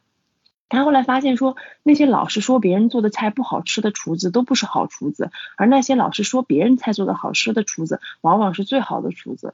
[0.69, 9.53] 他后来发现说，那些老是说别人做的菜不好吃的厨子都不是好厨子，而那些老是说别人菜做的好吃的厨子，往往是最好的厨子。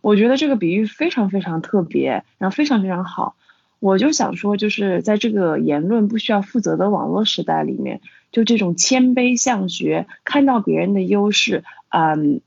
[0.00, 3.36] 我觉得这个比喻非常非常特别，然后非常非常好。
[3.78, 8.00] 我就想说，就是在这个言论不需要负责的网络时代里面，
[8.32, 12.40] 就这种谦卑向学，看到别人的优势，嗯。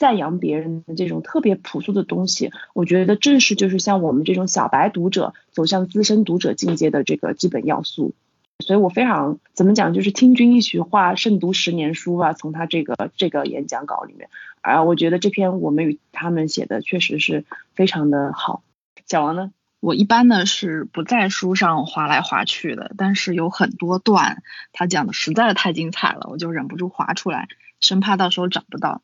[0.00, 8.14] 赞扬别人的这种特别朴素的东西，我觉得正是就是像我们这种小白读者走向资深读者境界的这个基本要素。
[8.60, 12.32] 所以我非常怎么讲，就是听君一席话，胜读十年书吧。
[12.32, 14.30] 从他这个这个演讲稿里面，
[14.62, 18.62] 啊，我觉得这篇我们与他们写的确实是非常的好。
[19.06, 27.48] 小王呢，我一般呢是不在书上划来划去的，但是有很多段他讲的实在是太精彩了，我就忍不住划出来，
[27.80, 29.02] 生怕到时候找不到。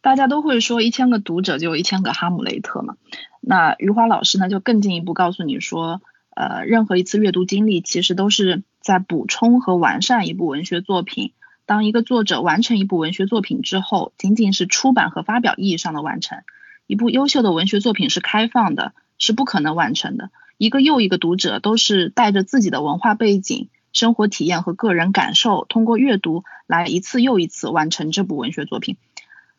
[0.00, 2.96] 大家都会说一千个读者就有一千个哈姆雷特嘛，
[3.40, 6.00] 那余华老师呢就更进一步告诉你说，
[6.34, 11.32] 呃，任何一次阅读经历其实都是在补充和完善一部文学作品。
[11.66, 16.38] 当一个作者完成一部文学作品之后，仅仅是出版和发表意义上的完成。
[16.86, 20.30] 一部优秀的文学作品是开放的，是不可能完成的。
[20.56, 28.96] 一个又一个读者都是带着自己的文化背景、生活体验和个人感受，通过阅读来一次又一次完成这部文学作品。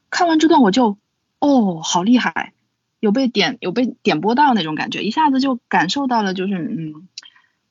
[0.09, 0.97] 看完这段我就，
[1.39, 2.53] 哦，好厉害，
[2.99, 7.07] 有被点有被点播到那种感觉，一下子就感受到了就是嗯，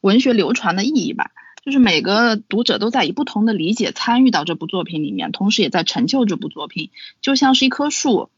[0.01, 1.31] 文学流传的意义吧。
[1.61, 8.31] 就是每个读者都在以不同的理解参与到这部作品里面，同时也在成就这部作品，就像是一棵树，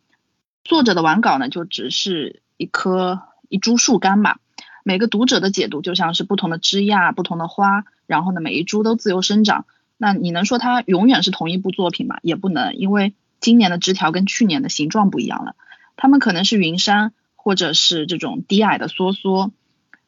[0.64, 4.40] 作者的完稿呢就只是一棵一株树干吧。
[4.82, 9.66] 每个读者的解读就像是不同的枝桠、不同的花，然后呢每一株都自由生长。
[9.96, 12.18] 那你能说它永远是同一部作品吗？
[12.22, 13.12] 也不能，因为。
[13.40, 15.56] 今年的枝条跟去年的形状不一样了，
[15.96, 19.50] 它们可能是云杉，或者是这种低矮的梭梭。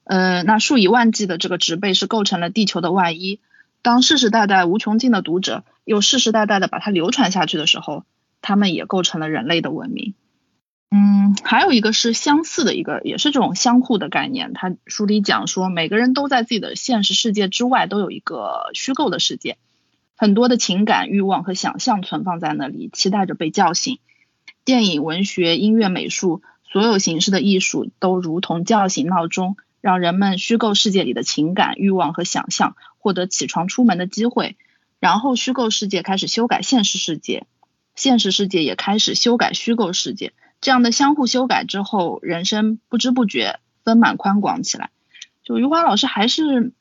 [0.05, 3.41] 呃，那数以万计的这个植被是构成了地球的外衣。
[3.83, 8.05] 当世世代代无穷尽的读者又世世代代的把它流传下去的时候，
[8.41, 10.15] 它们也构成了人类的文明。
[10.91, 14.53] 嗯，还有一个是相似的一个，也是这种相互的概念。
[14.53, 19.57] 他书里讲说，每个人都在自己的现实世界之外都有一个虚构的世界。
[20.23, 23.99] 很多的情感、欲望和想象存放在那里，期待着被叫醒。
[24.65, 34.57] 电影、文学、音乐、美术，所有形式的艺术都如同叫醒闹钟，让人们虚构世界里的情感、欲望和想象获得起床出门的机会。
[35.01, 37.45] 然后，虚构世界开始修改现实世界，
[37.97, 40.33] 现实世界也开始修改虚构世界。
[40.61, 44.91] 这样的相互修改之后，人生不知不觉丰满宽广起来。
[45.43, 46.73] 就余华老师还是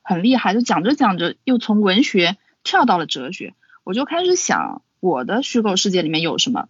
[0.00, 2.36] 很厉害，就讲着讲着又从文学。
[2.62, 6.68] 跳到了哲学，我就开始想我的虚构世界里面有什么。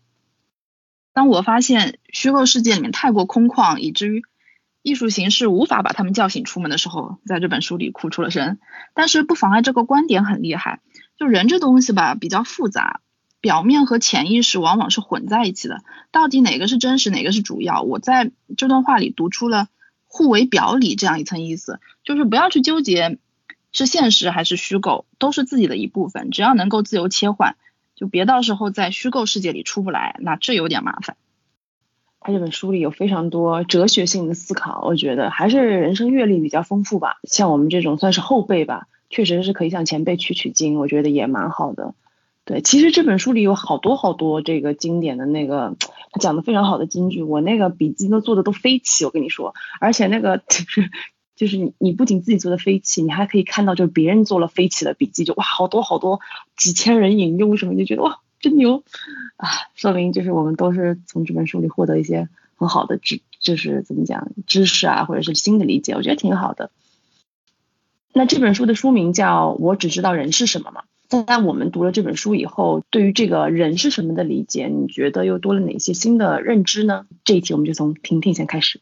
[1.13, 4.23] 当我发现虚构世界里面太过空旷，以至于
[4.83, 8.59] 艺术形式无法把他们叫醒出门的时候，在这本书里哭出了声。
[8.95, 10.81] 但是不妨碍这个观点很厉害。
[11.19, 13.01] 就人这东西吧，比较复杂，
[13.41, 15.83] 表面和潜意识往往是混在一起的。
[16.13, 17.83] 到底哪个是真实，哪个是主要？
[17.83, 19.67] 我在这段话里读出了
[20.07, 23.19] 互为表里这样一层意思，就是不要去纠结。
[23.79, 26.31] 是现实还是虚构，都是自己的一部分。
[26.31, 27.55] 只要能够自由切换，
[27.95, 31.17] 就别到时候在虚构世界里出不来，那这有点麻烦。
[32.21, 37.19] 他这本书里有非常多哲学性的思考，我觉得还是人生阅历比较丰富吧。
[37.23, 41.95] 像我们这种算是后辈吧，确实是可以向前辈取取经，我觉得也蛮好的。
[42.45, 45.77] 对，其实这本书里有好多好多这个经典的那个
[46.11, 50.43] 他讲的非常好的金句，我那个笔记都做的都飞起，我跟你说，而且那个
[51.39, 51.57] 就是。
[51.57, 56.21] 你，你不仅自己做的飞起，你还可以看到，就是别人做了飞起的笔记，就哇，好多好多
[56.57, 58.85] 几千人引用什么，就觉得哇，真牛
[59.37, 59.49] 啊！
[59.75, 66.71] 说明就是我们都是从这本书里获得一些很好的知，就是怎么讲知识啊，或者是新的理解，我觉得挺好的。
[68.13, 70.85] 那这本书的书名叫《我只知道人是什么》嘛？
[71.09, 77.07] 但我们读了这本书以后，对于这个人是什么的理解，你觉得又多了哪些新的认知呢？
[77.25, 78.81] 这一题我们就从婷婷先开始。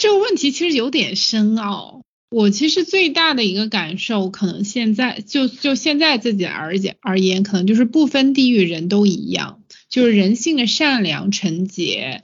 [0.00, 2.00] 这个问题其实有点深奥。
[2.30, 9.60] 我其实最大的一个感受，可能现在就就现在自己而言而言，可能就是不分地域人都一样，
[9.90, 12.22] 就是人性的善良、纯洁，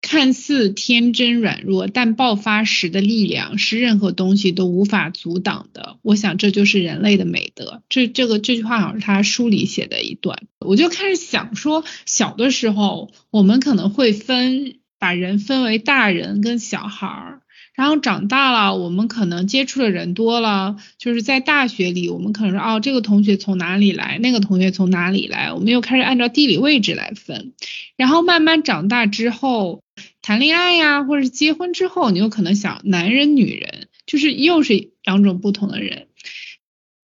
[0.00, 5.98] 看似天真软弱，但爆发时的力量是任何东西都无法阻挡的。
[6.02, 7.82] 我想这就是人类的美德。
[7.88, 17.40] 这这个这句话好像是他书里写的一段，我就开始想说，小的时候我们可能会分把人分为大人跟小孩儿。
[17.74, 27.52] 然后长大了，我们可能接触的人多了，就是在大学里，我们可能说，哦，这个同学从哪里来，那个同学从哪里来，我们又开始按照地理位置来分。
[27.96, 29.82] 然后慢慢长大之后，
[30.20, 36.06] 谈恋爱呀，或者是结婚之后，你有可能想男人、女人，就是又是两种不同的人。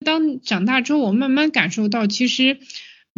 [0.04, 2.60] 当长大之后，我慢慢感受到，其实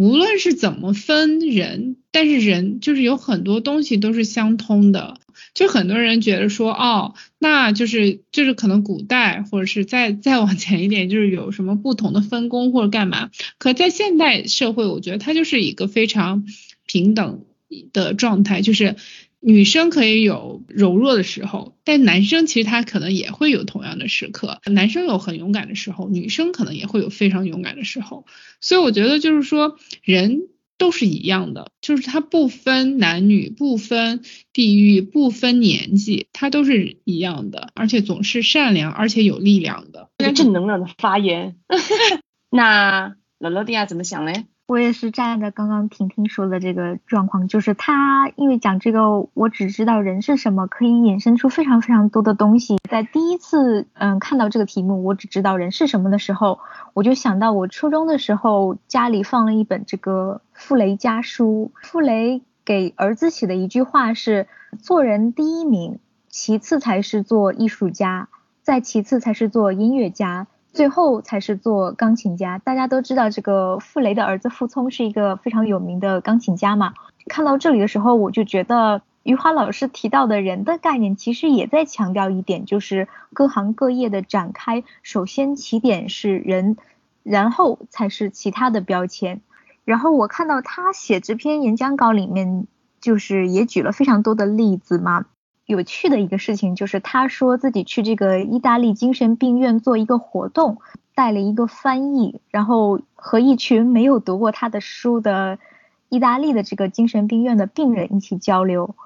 [0.00, 5.20] 无论是怎么分人，但是人就是有很多东西都是相通的。
[5.52, 13.30] 就很多人觉得说，哦，那就是就是可能古代或者是再再往前一点，就是有什么不同的分工或者干嘛。
[13.58, 16.46] 可在现代社会，我觉得它就是一个非常
[16.86, 17.44] 平等
[17.92, 18.96] 的状态，就是
[19.40, 24.61] 女生可以有柔弱的时候，但男生其实他可能也会有同样的时刻。
[24.66, 28.26] 男生有很勇敢的时候，女生可能也会有非常勇敢的时候。
[28.61, 30.48] 所以我觉得就是说人。
[30.81, 34.22] 都是一样的，就是他不分男女，不分
[34.55, 41.57] 地域，不分年纪，他都是一样的，而且总是善良，而且有力量的，正能量的发言。
[42.50, 44.46] 那罗罗迪亚怎么想嘞？
[44.70, 52.78] 我也是站在刚刚婷婷说的这个状况，就是他因为讲这个，我只知道人是什么，可以衍生出非常非常多的东西。
[52.88, 56.61] 在第一次嗯看到这个题目，我只知道人是什么的时候，
[56.94, 64.46] 我就想到我初中的时候家里放了一本这个傅雷家书，傅雷给儿子写的一句话是：
[64.80, 68.28] 做人第一名，其次才是做艺术家，
[68.62, 70.46] 再其次才是做音乐家。
[70.72, 72.59] 最后才是做钢琴家。
[72.59, 76.94] 大家都知道，这个傅雷的儿子傅聪是一个非常有名的钢琴家嘛。
[77.26, 86.76] 看到这里的时候，我就觉得余华老师提到的人的概念，其实也在强调一点，就是各行各业的展开，首先起点是人，
[87.22, 89.40] 然后才是其他的标签。
[89.85, 92.66] 然后我看到他写这篇演讲稿里面，
[93.00, 95.26] 就是也举了非常多的例子嘛。
[95.70, 100.78] 有趣的一个事情就是，他说自己去这个意大利精神病院做一个活动，
[101.14, 105.61] 带了一个翻译，然后和一群没有读过他的书的
[106.09, 108.96] 意大利的这个精神病院的病人一起交流。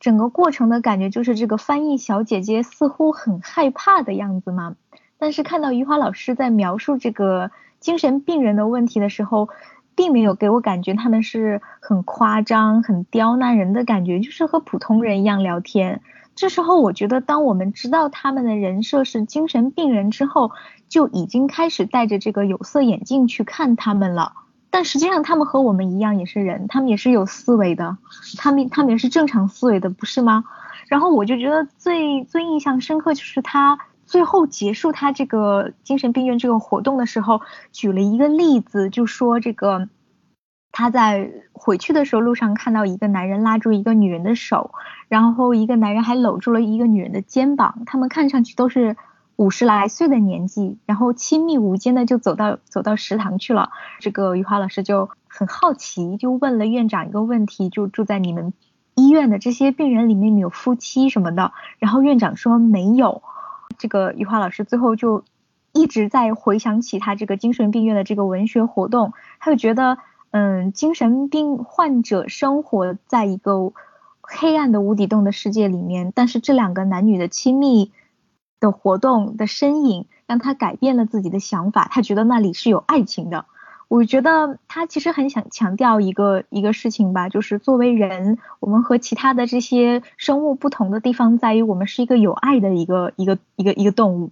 [0.00, 4.76] 整个过程的感觉就是这个翻译小姐姐似乎很害怕的样子嘛。
[5.16, 9.48] 但是看到余华老师在描述这个精神病人的问题的时候，
[9.94, 16.00] 并没有给我感觉他们是很夸张、很刁难人的感觉，就是和普通人一样聊天。
[16.34, 20.50] 这时候，我觉得当我们知道他们的人设是精神病人之后，
[20.88, 24.32] 就已经开始戴着这个有色眼镜去看他们了。
[24.70, 27.98] 但实际上，他们和我们一样也是人，他们也是有思维的，
[28.38, 30.44] 他们他们也是正常思维的，不是吗？
[30.88, 33.78] 然后我就觉得最最印象深刻就是他
[34.12, 37.40] 最后结束他这个精神病院这个活动的时候，
[37.72, 39.88] 举了一个例子，就说这个。
[40.70, 44.72] 他在回去的时候，路上看到一个男人拉住一个女人的手，
[45.08, 48.98] 然后一个男人还搂住了一个女人的肩膀，他们看上去都是
[49.36, 53.70] 五十来岁的年纪，然后亲密无间的就走到走到食堂去了。
[53.98, 58.52] 这个余华老师就很好奇，就问了院长一个问题，就住在你们
[58.94, 63.22] 医院的这些病人里面有夫妻什么的，然后院长说没有。
[63.82, 65.24] 这个余华老师最后就
[65.72, 69.98] 一直在回想起他这个精神病院的这个文学活动，他就觉得。
[70.34, 73.74] 嗯，精神病患者生活在一个
[74.22, 77.92] 黑暗的无底洞的世界里面，但是这两个男女的亲密
[78.58, 83.44] 的活动的身影，让他改变了自己的想法，他觉得那里是有爱情的。
[83.92, 94.30] 我觉得他其实很想强调一个一个事情吧，就是作为人，我们和其他的这些生物不同的地方在于，我们是一个有爱的一个一个一个一个动物。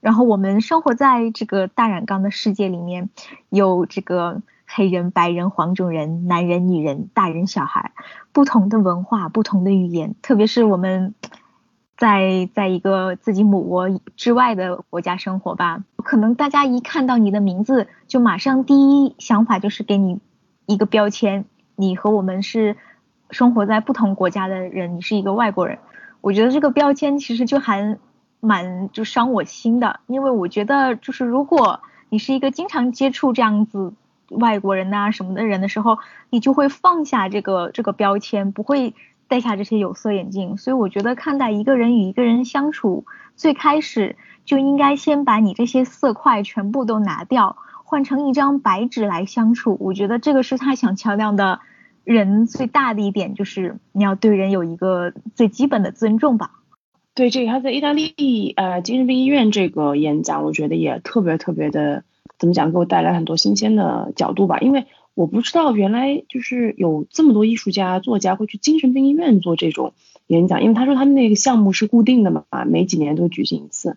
[0.00, 3.10] 然后我们生活在这个大染缸的世界里面，
[3.50, 4.40] 有这个。
[4.66, 7.92] 黑人、白人、黄种人、男人、女人、大人、小孩，
[8.32, 11.14] 不同的文化、不同的语言，特别是我们
[11.96, 20.20] 在在一个自己母国之外的国家生活吧，可能大家一看到你的名字，就马上第一想法就是给你
[20.66, 21.44] 一个标签，
[21.76, 22.76] 你和我们是
[23.30, 25.78] 生活在不同国家的人，你是一个外国人。
[26.20, 27.98] 我觉得这个标签其实就还
[28.40, 33.94] 蛮就伤我心的，因为我觉得就是如果你是一个经常接触这样子。
[34.30, 35.98] 外国人呐什么的人的时候，
[36.30, 38.94] 你就会放下这个这个标签，不会
[39.28, 40.56] 戴下这些有色眼镜。
[40.56, 43.04] 所以我觉得看待一个人与一个人相处，
[43.36, 49.76] 最开始就应该先把你这些色块全部都拿掉，换成一张白纸来相处。
[49.80, 51.60] 我觉得这个是他想强调的
[52.04, 56.50] 人最大的一点就是你要对人有一个最基本的尊重吧。
[57.14, 62.02] 对，这个他在意大利呃精神病医院这个演讲，我觉得也特别特别的，
[62.38, 64.58] 怎么讲，给我带来很多新鲜的角度吧。
[64.58, 64.84] 因为
[65.14, 69.92] 我不知道原来就是有这么多艺术家、作家会去精神病医院做这种
[70.26, 73.96] 演讲，因为他说他们那个项目是固定的嘛，每几年都举行一次，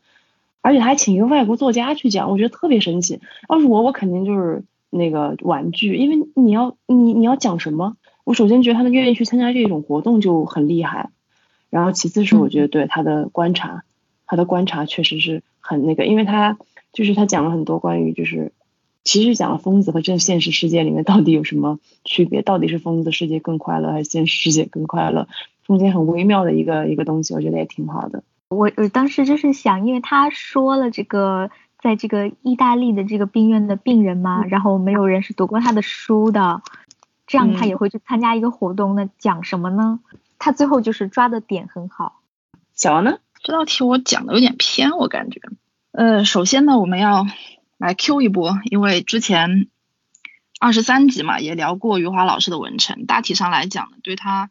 [0.61, 3.19] 而且他还请一个外国作家去讲，我觉得特别神奇。
[3.49, 7.97] 要是我，我肯定就是那个玩具，因为你要你你要讲什么？
[8.23, 11.09] 我首先觉得他们愿意去参加这种活动就很厉害。
[11.69, 13.83] 然后其次是我觉得对他的观察，
[14.25, 16.57] 他的观察确实是很那个，因为他
[16.93, 18.51] 就是他讲了很多关于就是
[19.07, 25.29] 其实讲了疯子和这现实世界里面到底有什么区别，到底是疯子世界更快乐还是现实世界更快乐，
[25.65, 28.25] 中间很微妙的一个一个东西，我觉得也挺好的。
[28.49, 31.49] 我我当时就是想，因为他说了这个
[31.81, 36.61] 在这个意大利的这个病院的病人嘛，然后没有人是读过他的书的，
[37.27, 40.01] 这样他也会去参加一个活动，那讲什么呢？
[40.37, 42.19] 他最后就是抓的点很好。
[42.73, 43.19] 小王呢？
[43.41, 45.39] 这道题我讲的有点偏，我感觉。
[45.91, 47.25] 呃，首先呢，我们要
[47.77, 49.67] 来 Q 一波，因为之前
[50.59, 54.49] 二十三集嘛，也聊过余华老师的文成，大体上来讲呢，对他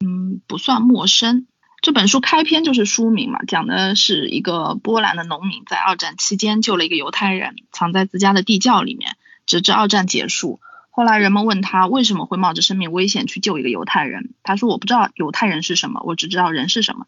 [0.00, 1.46] 嗯不算陌生。
[1.80, 9.16] 这本书开篇就是书名嘛，讲的是一个波兰的农民在二战期间救了一个犹太人，藏在自家的地窖里面，
[9.46, 10.60] 直至二战结束。
[10.90, 17.06] 后来人们问他为什么会冒着生命危险去救一个犹太人，他说我不知道犹太人是什么，我只知道人是什么。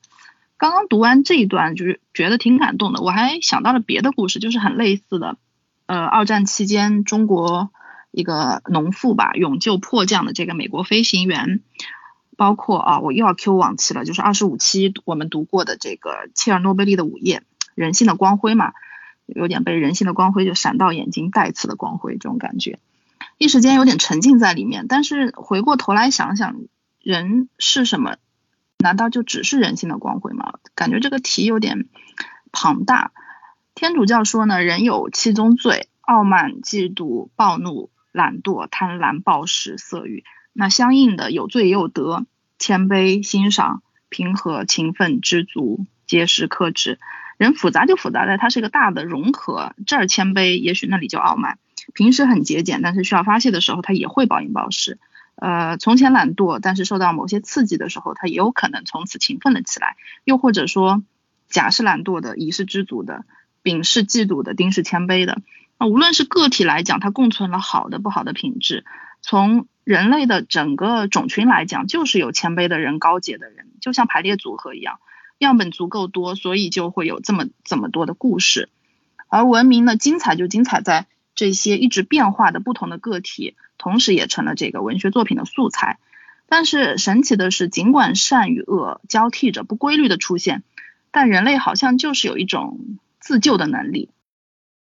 [0.56, 3.02] 刚刚读完这一段，就是觉得挺感动的。
[3.02, 5.36] 我还想到了别的故事，就是很类似的。
[5.90, 7.72] 呃，二战期间中国
[8.12, 11.62] 一个农妇吧，勇救迫降的这个美国飞行员，
[12.36, 17.42] 包括啊，我又要 Q 往期了，就是二十五期我们读过的这个切尔诺贝利的午夜，
[17.74, 18.72] 人性的光辉嘛，
[19.26, 22.78] 有点被人性的光辉就闪到眼睛带刺的光辉这种感觉。
[23.36, 26.54] 一时间有点沉浸在里面，但是回过头来想想，
[27.02, 28.14] 人是什么？
[28.78, 30.52] 难道就只是人性的光辉吗？
[30.76, 31.88] 感觉这个题有点
[32.52, 33.10] 庞大。
[33.80, 40.22] 天主教说呢，人有七宗罪：傲慢、嫉妒、暴怒、懒惰、贪婪、暴食、色欲。
[40.52, 42.26] 那相应的有罪也有德：
[42.58, 46.98] 谦卑、欣赏、平和、勤奋、知足、节食、克制。
[47.38, 51.58] 人复杂就复杂在它是一个大的融合，这儿谦卑，也许那里就傲慢。
[51.94, 54.98] 平时很节俭，但是需要发泄的时候，他也会暴饮暴食。
[55.36, 59.96] 呃，从前懒惰，但是受到某些刺激的时候，他也有可能从此勤奋了起来。
[60.24, 61.02] 又或者说，
[61.48, 63.24] 甲是懒惰的，乙是知足的，
[63.62, 65.40] 丙是嫉妒的，丁是谦卑的。
[65.78, 68.84] 那无论是个体来讲，它共存了好的、不好的品质；
[69.22, 74.98] 从人类的整个种群来讲，就是有谦卑的人、高洁的人，就像排列组合一样，
[75.38, 78.68] 样本足够多，所以就会有这么这么多的故事。
[79.28, 81.06] 而文明呢，精彩就精彩在。
[81.36, 85.98] 这些一直变化的不同的个体，同时也成了这个文学作品的素材。
[86.48, 90.62] 但是神奇的是，尽管善与恶交替着不规律的出现，
[91.10, 92.78] 但人类好像就是有一种
[93.30, 94.10] 自救的能力。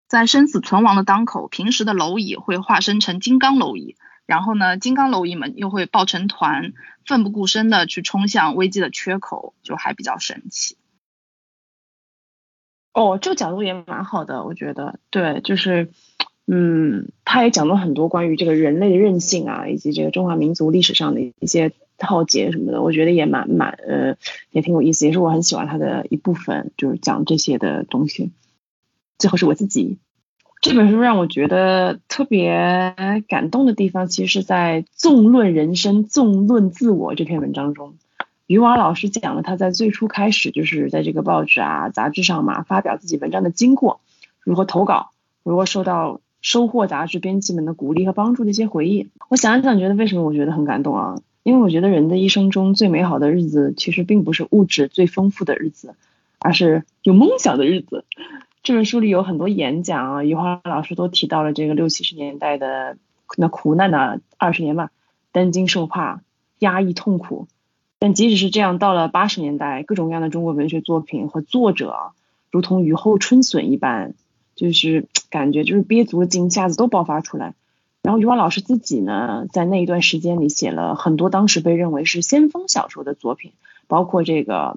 [0.06, 6.72] 在生死存亡的当口，平时的蝼蚁会化身成金刚蝼蚁，然后呢，金刚蝼蚁们又会抱成团，
[7.04, 10.78] 奋不顾身的去冲向危机的缺口，就还比较神奇。
[12.92, 15.90] 哦，这个角度也蛮好的，我觉得，对，就是。
[16.50, 24.16] 嗯，他也讲了很多关于这个人类的韧性啊，以及这个中华民族历史上的一些浩劫什么的，我觉得也蛮蛮呃，
[24.50, 28.30] 也挺有意思，也是我很喜欢他的一部分，就是讲这些的东西。
[29.18, 29.98] 最后是我自己，
[30.62, 32.94] 这本书让我觉得特别
[33.28, 37.92] 感动的地方，其实是在《纵论人生，纵论自我》这篇文章中，
[38.46, 44.00] 余华老师讲了他在最初开始就是在这个报纸啊、杂志上嘛发表自己文章的经过，
[44.40, 45.10] 如何投稿，
[45.42, 46.22] 如何受到。
[46.40, 51.20] 收获杂志编辑们的鼓励和帮助的一些回忆，我想一想，觉得为什么我觉得很感动啊？
[51.42, 55.94] 因为我觉得人的一生中最美好的日子，其实并不是物质最丰富的日子，
[56.38, 58.04] 而是有梦想的日子。
[58.62, 62.96] 这本书里有很多演讲啊，余华老师都提到了这个六七十年代的
[63.36, 64.90] 那苦难的二十年吧，
[65.32, 66.22] 担惊受怕、
[66.60, 67.48] 压抑痛苦。
[67.98, 72.12] 但即使是这样，到了八十年代，各种各样的中国文学作品和作者，
[72.50, 74.14] 如同雨后春笋一般。
[74.54, 77.54] 就是感觉就是憋足了劲，一下子都爆发出来。
[78.02, 83.52] 然后余华老师自己呢，在那一段时间里写了很多当时被认为是先锋小说的作品，
[83.86, 84.76] 包括这个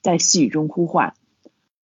[0.00, 1.14] 在细雨中呼唤。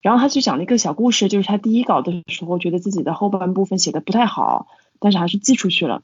[0.01, 4.67] 然后他就讲了一个小故事，就是他第一稿的时候，觉得自己的后半部分写的不太好，
[4.99, 6.01] 但是还是寄出去了。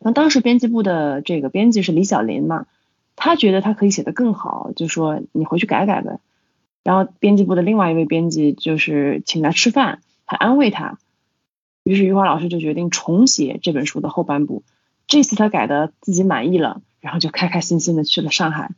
[0.00, 2.66] 那当时编辑部的这个编辑是李小林嘛，
[3.16, 6.18] 他觉得他可以写得更好，就说你回去改改呗。
[6.82, 10.00] 然后编辑部的另外一位编辑就是请他吃饭。
[10.26, 10.98] 还安慰他，
[11.84, 14.62] 于是余华老师就决定重写这本书的后半部。
[15.06, 18.70] 这次他改的自己满意了，然后就开开心心的去了上海。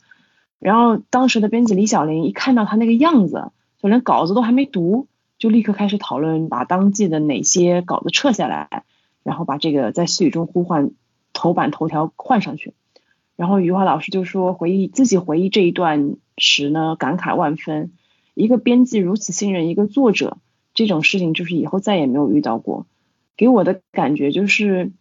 [0.59, 5.07] 然后当时的编辑李小玲一看到他那个样子，就连稿子都还没读，
[5.39, 8.83] 就立刻开始讨论把当季的哪些稿子撤下来，
[9.23, 10.91] 然后把这个在细雨中呼唤
[11.33, 12.75] 头版头条换上去。
[13.37, 17.93] 然后余华老师就说回忆自己回忆这一段时呢，感慨万分。
[18.35, 20.39] 一个编辑如此信任一个作者，
[20.75, 22.87] 这种事情就是以后再也没有遇到过。
[23.37, 24.93] 给我的感觉就是。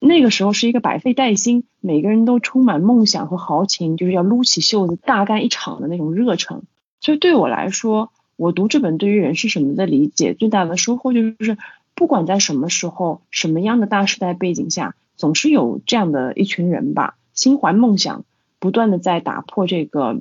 [0.00, 6.60] 那个时候是一个百废待兴，每个人都充满梦想和豪情，就是要撸起袖子大干一场的那种热忱。
[7.00, 11.56] 所以对我来说，我读这本对于人是什么的理解，最大的收获就是，
[11.94, 18.26] 不管在什么时候、什么样的大时代背景下，总是有这样的一群人吧，心怀梦想，
[18.58, 20.18] 不断的在打破这个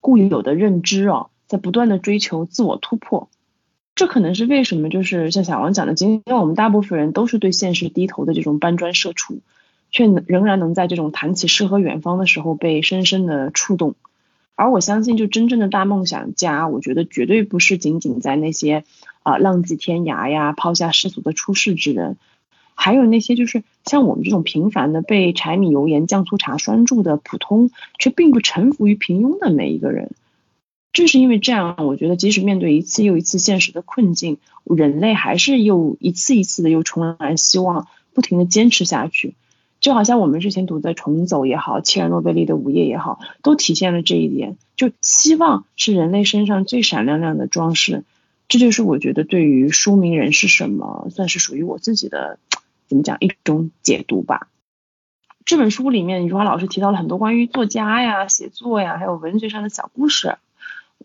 [0.00, 3.28] 固有的认知哦，在不断的追求自我突破。
[4.00, 9.40] 这可能是为什么，就是像小王讲的，今天我们大部分人都是对现实低头的这种搬砖社畜，
[9.90, 13.96] 却仍然能在这种谈起诗和远方的时候被深深的触动。
[14.54, 18.84] 而我相信，就真正的大梦想家，我觉得绝对不是仅仅在那些
[19.22, 22.16] 啊浪迹天涯呀、抛下世俗的出世之人，
[22.74, 30.12] 还有那些就是像我们这种平凡的被柴米油盐酱醋茶拴住的普通，却并不臣服于平庸的每一个人。
[30.92, 39.34] 正是因为这样，我觉得即使面对一次又一次现实的困境，人类还是又一次一次的又重燃希望，不停的坚持下去。
[39.78, 44.58] 就好像我们之前读的《重走》也好，切尔诺贝利的午夜也好，都体现了这一点。
[44.76, 48.04] 就希望是人类身上最闪亮亮的装饰。
[48.48, 52.38] 这就是我觉得对于书名人是什么，算是属于我自己的
[52.88, 54.48] 怎么讲一种解读吧。
[55.44, 60.36] 这本书里面，余华老师提到了很多关于作家呀、写作呀，还有文学上的小故事。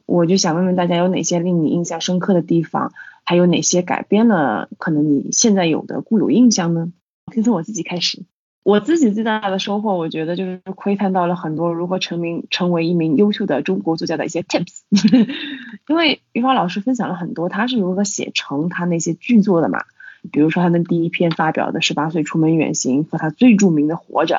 [0.05, 2.91] 我就想问问大家，有哪些令你印象深刻的地方？
[3.23, 6.91] 还有哪些改变了可能你现在有的固有印象呢？
[7.33, 8.23] 先从我自己开始。
[8.61, 14.81] 我自己最大的收获，我觉得就是窥探到了很多如何成名、成为一名优秀的中国作家的一些 tips。
[15.87, 19.83] 因为余华老师分享了很多他是如何写成他那些巨作的嘛，
[20.31, 24.35] 比如说他的第一篇发表的《十八岁出门远行》和他最著名的《活着》，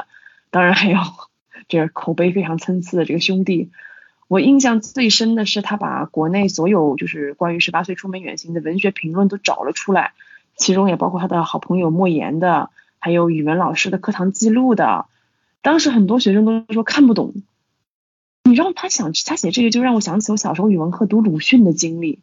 [0.50, 0.98] 当然还有
[1.68, 3.64] 这口碑非常参差的这个《兄弟》。
[4.28, 10.14] 我印象最深的是，他把国内所有就是关于十八岁出门远行的文学评论都找了出来，
[10.56, 15.06] 其中也包括他的好朋友莫言的，还有语文老师的课堂记录的。
[15.62, 17.34] 当时很多学生都说看不懂，
[18.44, 22.18] 你让他想他写这个，就让我想起我小时候语文课读鲁迅的经历。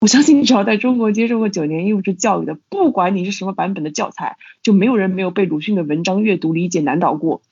[0.00, 7.42] 我相信，只要在中国接受过九年义务制教育的，不管你是什么版本的教材，就没有人没有被鲁迅的文章阅读理解难倒过。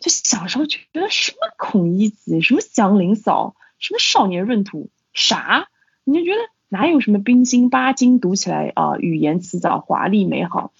[0.00, 5.68] 就小时候就觉得什么孔乙己，什么祥林嫂，什么少年闰土，啥？
[6.04, 6.38] 你就觉得
[6.68, 10.72] 哪有什么冰心八经读起来啊，语言辞藻华丽美好。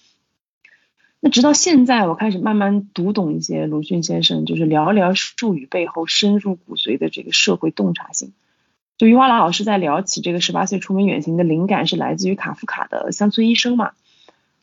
[1.21, 8.33] 那直到现在，我开始慢慢读懂一些鲁迅先生，就是寥寥数语背后深入骨髓的这个社会洞察性。
[8.99, 13.93] 就余华老师在聊起这个十八岁出门远行的灵感是来自于卡夫卡的《乡村医生》嘛，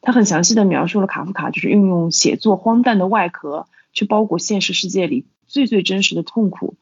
[0.03, 3.67] 他很详细的描述了卡夫卡就是运用写作荒诞的外壳。
[3.93, 6.75] 去包裹现实世界里最最真实的痛苦，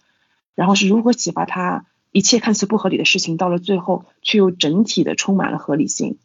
[0.55, 6.19] 然后是如何启发他一切看似不合理的事情，到了最后却又整体的充满了合理性。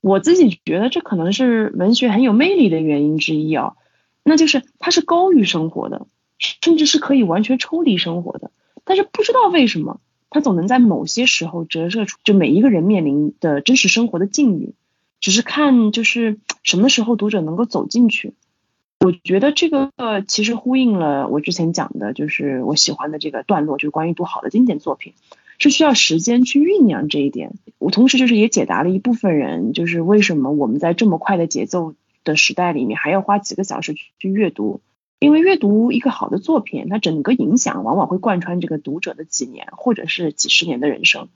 [0.00, 3.74] 我自己觉得这可能是文学很有魅力的原因之一啊，
[4.22, 6.06] 那就是它是高于生活的，
[6.38, 8.52] 甚至是可以完全抽离生活的。
[8.84, 10.00] 但是不知道为什么，
[10.30, 14.74] 它总能在某些时候折射出就每一个人面临的真实生活的境遇，
[15.20, 18.34] 只是看就是什么时候读者能够走进去。
[19.08, 19.90] 我觉得这个
[20.26, 25.14] 其实呼应了我之前讲的，就是我喜欢的这个段落，就是关于读好的经典作品，
[25.58, 27.54] 是需要时间去酝酿这一点。
[27.78, 34.82] 我同时就是也解答了一部分人，就是为什么我们在这么快的节奏的时代里面，还要花几个小时去去阅读？
[35.20, 41.28] 因为阅读一个好的作品，它整个影响往往会贯穿这个读者的几年或者是几十年的人生，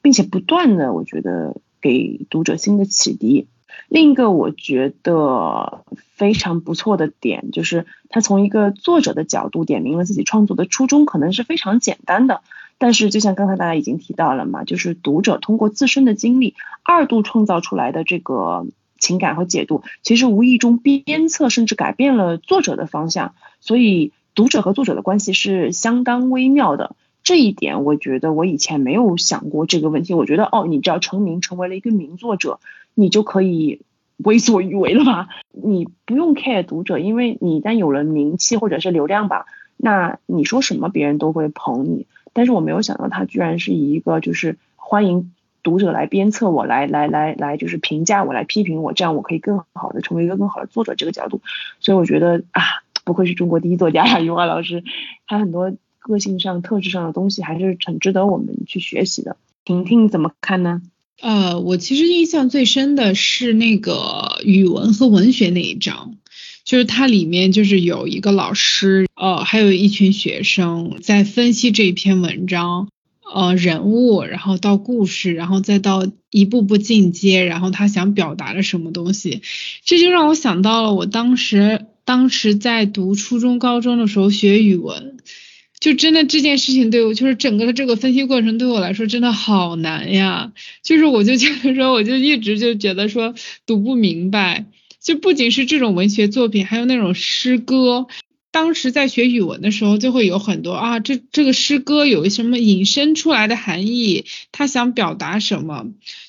[0.00, 3.48] 并且不断的，我觉得给读者新的启迪。
[3.88, 12.42] 另一个我觉得非常不错的点，就是他从一个作者的角度点明了自己创作的初衷，可能是非常简单的。
[12.80, 16.54] 但是就像刚才大家已经提到了嘛，就是读者通过自身的经历
[16.84, 18.66] 二度创造出来的这个
[18.98, 23.34] 情感和解读，其实无意中鞭策甚至改变了作者的方向。
[23.60, 26.94] 所以读者和作者的关系是相当微妙的。
[27.24, 30.14] 这一点我觉得我以前没有想过这个问题。
[30.14, 32.60] 我觉得哦，你只要成名，成为了一个名作者。
[33.00, 33.82] 你就可以
[34.16, 35.28] 为所欲为了吧？
[35.52, 39.46] 你不用 care 读者，因为你一旦有了名气或者是流量吧，
[39.76, 42.08] 那你说什么别人都会捧你。
[42.32, 45.32] 但是我没有想到他居然是以一个就是欢迎
[45.62, 51.40] 读者来鞭策我，来来来来就是评价我，来批评我，这样我可以更好的成为一个更好的作者这个角度。
[51.78, 52.62] 所以我觉得啊，
[53.04, 54.82] 不愧是中国第一作家呀，余华老师，
[55.28, 59.36] 他很多个性上、特质上的东西还是很值得我们去学习的。
[59.64, 60.82] 婷婷怎么看呢？
[61.20, 66.14] 呃，我其实印象最深的是那个语文和文学那一章，
[66.64, 72.88] 就是它里面就是有一个老师，呃，还有一群学生在分析这篇文章，
[73.34, 79.42] 呃，人物，然后到故事，然后再到一步步进阶，然后他想表达了什么东西，
[79.84, 85.16] 这就让我想到了我当时当时在读初中高中的时候学语文。
[85.80, 90.52] 就真的这件事情对我，就是整个的这个分析过程对我来说真的好难呀。
[90.82, 94.66] 就是我就觉得说，我就一直就觉得说读不明白。
[95.00, 98.06] 就不仅是这种文学作品，还有那种诗歌。
[98.50, 105.86] 当时在学语文的时候，就会有很多啊，这这个诗歌有什么引申出来的含义，他想表达什么。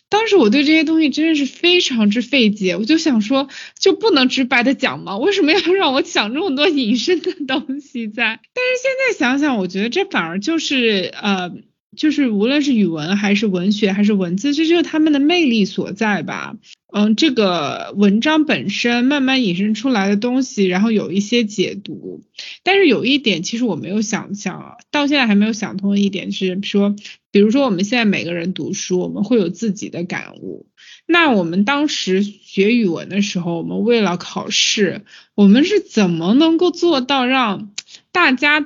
[0.10, 3.48] 当时我对这些东西真的是非常之费解，我就想说，
[3.78, 5.18] 就不能直白的讲吗？
[5.18, 8.40] 为什么要 让我讲这么多隐身的东西在？
[8.54, 11.52] 但是现在想想，我觉得这反而就是呃，
[11.96, 16.56] 就是无论是语文还是文学还是文字，这就是他们的魅力所在吧。
[16.92, 22.24] 嗯，这个文章本身慢慢引申出来的东西，然后有一些解读。
[22.64, 26.96] 但是有一点，其实我没有想想，到现在还没有想通的一点是说。
[27.32, 30.66] 比如说，我们现在每个人读书，我们会有自己的感悟。
[31.06, 37.72] 那我们当时学语文的时候，我们为了考试，我们是怎么能够做到让
[38.12, 38.66] 大家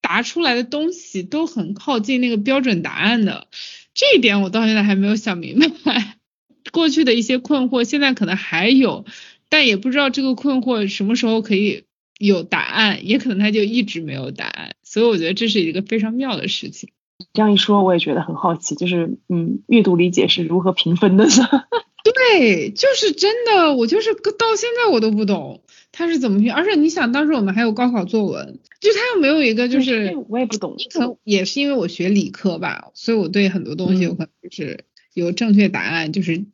[0.00, 3.48] 答出来的东西都很靠近那个标准答案的？
[3.92, 6.19] 这一点我到现在还没有想明白。
[6.72, 9.04] 过去的一些困惑，现在可能还有，
[9.48, 11.84] 但也不知道这个困惑什么时候可以
[12.18, 14.74] 有答案，也可能它就一直没有答案。
[14.82, 16.90] 所以我觉得这是一个非常妙的事情。
[17.32, 21.30] 这样一说，我也觉得很好奇，就是嗯，阅读理解是如何评分的呢？
[22.02, 25.62] 对，就是真的，我就是到现在我都不懂
[25.92, 26.52] 他是怎么评。
[26.52, 36.44] 而且你想，当时我们还有高考作文，就他又没有一个就是，我也不懂，可能也是因为我学理科吧，所以我对很多东西有可能就是有正确答案，就是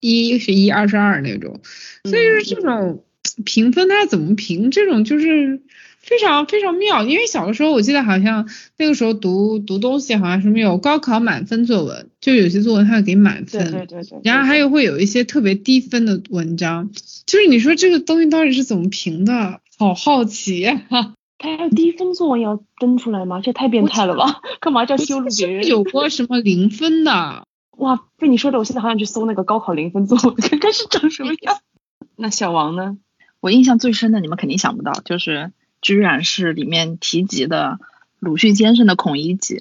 [0.00, 1.60] 一是一，二是二那种。
[2.04, 3.04] 所以说这种
[3.44, 4.70] 评分他怎么评？
[4.70, 5.62] 这种就是。
[6.00, 16.90] 非常非常妙，因为小的时候我记得好像那个时候读读东西好像什么有高考满分作文，就有些作文他会给满分，对对对，然后还有会有一些特别低分的文章，
[17.26, 19.60] 就是你说这个东西到底是怎么评的？
[19.76, 20.86] 好好奇呀！
[21.36, 23.42] 他低分作文要登出来吗？
[23.42, 24.40] 这太变态了吧？
[24.60, 25.66] 干嘛叫羞辱别人？
[25.66, 27.46] 有过什么零分的？
[27.78, 31.58] 哇，被你说的我现在好想去搜那个高考零分作文， 看看是长什么样。
[32.14, 32.98] 那小王呢？
[33.40, 35.52] 我印象最深的，你们肯定想不到，就是。
[35.80, 37.78] 居然是里面提及的
[38.18, 39.58] 鲁迅先生的《孔乙己》，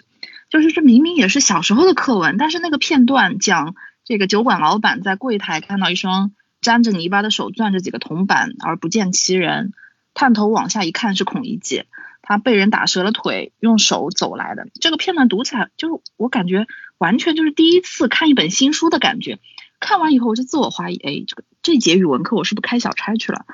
[0.50, 9.74] 就是这明明也是小时候的课文，但是那个片段讲这个酒馆老板在柜台看到一双沾着泥巴的手攥着几个铜板而不见其人，
[10.16, 11.84] 探头往下一看是孔乙己，
[12.28, 14.68] 他被人打折了腿，用手走来的。
[14.82, 16.68] 这个片段读起来，就是我感觉
[16.98, 19.40] 完全就是第一次看一本新书的感觉。
[19.80, 23.46] 看完以后我就自我怀疑，哎，这个这节语文课我是不是开小差去了？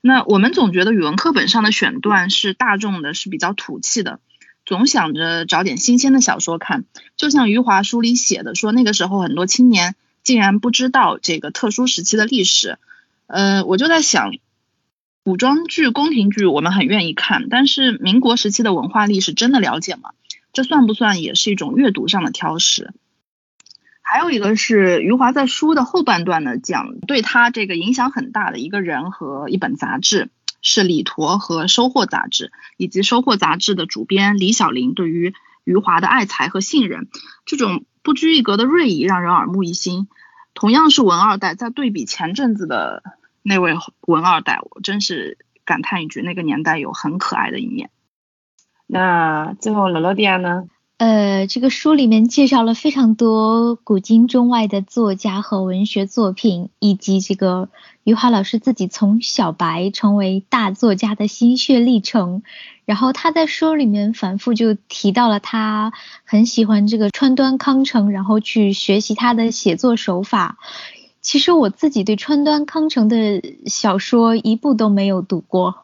[0.00, 4.18] 那我们总觉得语文课本上的选段是大众的，是比较土气的，
[4.64, 6.86] 总想着找点新鲜的小说看。
[7.18, 12.78] 就像余华书里写的，说那个时候很多青年竟然不知道这个特殊时期的历史。
[13.26, 14.32] 呃，我就在想，
[15.26, 20.10] 古装剧、宫廷剧我们很愿意看，但是民国时期的文化历史真的了解吗？
[20.52, 22.94] 这算不算也是一种阅读上的挑食？
[24.02, 30.30] 还有一个是余华在书的后半段呢，讲对他这个影响很大的一个人和一本杂志，
[30.62, 37.08] 是《李陀》和《收获》杂志，以及《收获》杂志的主编李小林对于余华的爱才和信任，
[37.46, 40.06] 这种不拘一格的锐意让人耳目一新。
[40.54, 43.02] 同样是文二代，在对比前阵子的
[43.48, 47.90] 那位文二代，我真是感叹一句，那个年代有很可爱的一面。
[48.88, 50.64] 那最后罗罗迪亚呢？
[50.98, 57.68] 呃，这个书里面介绍了非常多古今中外的作家和文学作品，以及这个
[58.02, 62.42] 余华老师自己从小白成为大作家的心血历程。
[62.84, 65.92] 然后他在书里面反复就提到了他
[66.24, 70.56] 很喜欢这个川端康成，然后去学习他的写作手法。
[71.26, 75.74] 其实我自己对川端康成的小说一部都没有读过。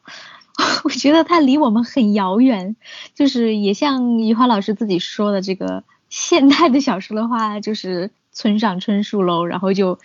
[0.84, 2.76] 我觉得他离我们很遥远，
[3.16, 9.98] 就是也像余华老师自己说的，这个现代的小说的话，就是村上春树喽，然后就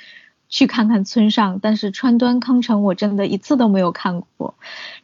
[0.50, 1.60] 去看看村上。
[1.62, 4.56] 但是川端康成我真的一次都没有看过。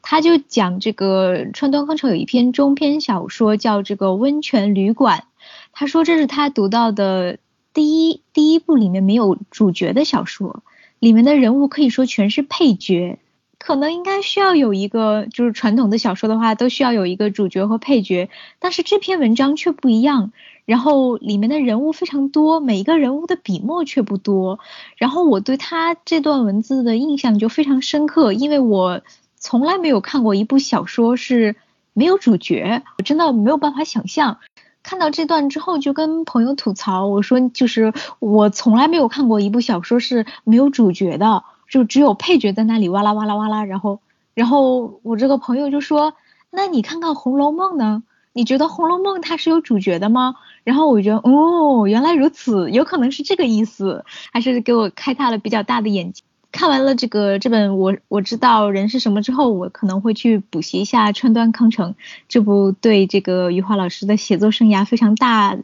[0.01, 5.25] 他就讲这个川端康成有一篇中篇小说叫这个温泉旅馆，
[5.73, 7.37] 他说这是他读到的
[7.73, 10.63] 第一第一部里面没有主角的小说，
[10.99, 13.19] 里面的人物可以说全是配角。
[13.59, 20.33] 可能应该需要有一个，就是传统的小说的话，都需要有一个主角和配角，但是这篇文章却不一样。
[20.65, 24.59] 然后里面的人物非常多，每一个人物的笔墨却不多。
[24.97, 29.01] 然后我对他这段文字的印象就非常深刻，因为我
[29.37, 31.55] 从来没有看过一部小说是
[31.93, 34.39] 没有主角，我真的没有办法想象。
[34.83, 41.43] 看到这段之后，就跟朋友吐槽，我说就是我从来没有看过一部小说是没有主角的。
[41.69, 43.99] 就只有配角在那里哇啦哇啦哇啦，然后，
[44.35, 46.13] 然后我这个朋友就说，
[46.51, 48.03] 那你看看《红楼梦》呢？
[48.31, 50.35] 你觉得《红楼梦》它是有主角的吗？
[50.63, 56.23] 然后我觉得，哦，原来如此，有可能是这个意思，还是给我开大了比较大的眼睛。
[56.53, 61.91] 看完了这个这本我我知道人是什么之后，我可能会去补习一下《川端康成》
[62.29, 65.57] 这部对这个余华老师的写作生涯非常大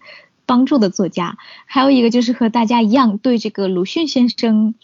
[0.46, 1.38] 帮助的作家。
[1.66, 4.76] 还有一个就是和大家一样对这个鲁迅先生。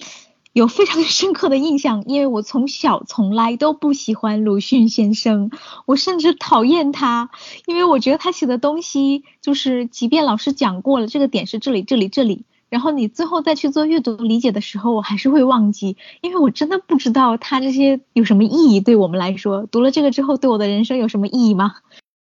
[0.53, 5.51] 有非常 深刻的印象，因为我从小从来都不喜欢鲁迅先生，
[5.85, 7.29] 我甚至讨厌他，
[7.65, 12.45] 因为我觉得他写的东西就是，即便老师讲过了这个点是这里这里这里，
[12.75, 21.75] 然后你最后再去做阅读理解的时候，我还是会忘记，因为我真的不知道他这些有什么意义对我们来说，读了这个之后对我的人生有什么意义吗？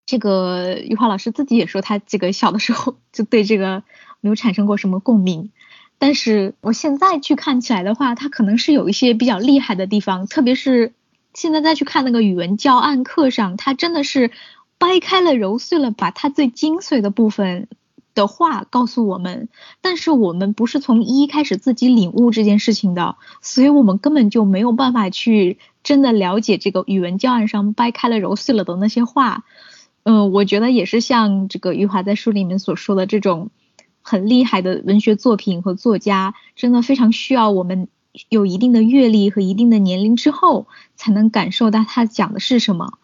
[0.05, 3.83] 这个余华老师自己也说，他这个小的时候就对这个
[4.19, 5.51] 没有产生过什么共鸣。
[5.97, 10.91] 但是我现在去看起来的话，它可能是有一些比较厉害的地方，特别是
[11.33, 14.31] 现在再去看那个语文教案课上，它真的是
[14.77, 17.69] 掰开了揉碎了，把它最精髓的部分
[18.13, 19.49] 的话告诉我们。
[19.81, 29.43] 但是我们不是从一开始自己领悟这件事情的，所以我们根本就没有办法去真的了解这个语文教案上掰开了揉碎了的那些话。
[30.03, 33.49] 嗯，我觉得也是像这个余华在书里面所说的这种。
[34.05, 37.87] 很厉害的文学作品和作家，真的非常需要我们
[38.27, 42.97] 有一定的阅历和一定的年龄之后，才能感受到他讲的是什么。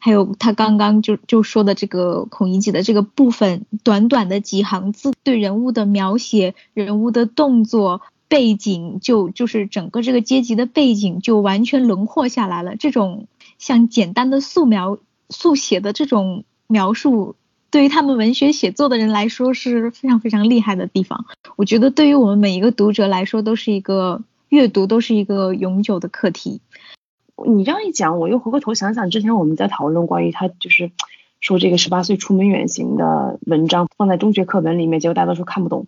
[0.00, 12.76] 还有他刚刚就就说的这个孔乙己的这个部分，短短的几行字，对人物的描写、人物的动作、背景，就就是整个这个阶级的背景就完全轮廓下来了。
[12.76, 13.26] 这种
[13.58, 14.98] 像简单的素描、
[15.28, 17.36] 速写的这种描述。
[17.70, 21.26] 对于他们文学写作的人来说是非常非常厉害的地方。
[21.54, 26.60] 我觉得对于我们每一个读者来说，都是一个阅读，都是一个永久的课题。
[27.46, 30.90] 你这样一讲，我又回过头想想，之前我们在讨论关于他就是
[31.40, 35.86] 说这个十八岁出门远行的文章放在中学课本里面，结果大多数看不懂。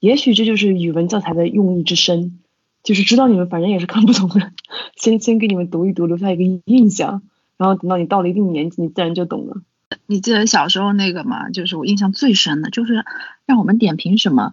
[0.00, 2.40] 也许这就是语文教材的用意之深，
[2.82, 4.52] 就是知道你们反正也是看不懂的，
[4.96, 7.22] 先先给你们读一读，留下一个印象，
[7.56, 9.62] 然后等到你到了一定年纪，你自然就懂了。
[10.06, 11.50] 你记得小时候那个吗？
[11.50, 13.04] 就是我印象最深的，就是
[13.46, 14.52] 让我们点评什么，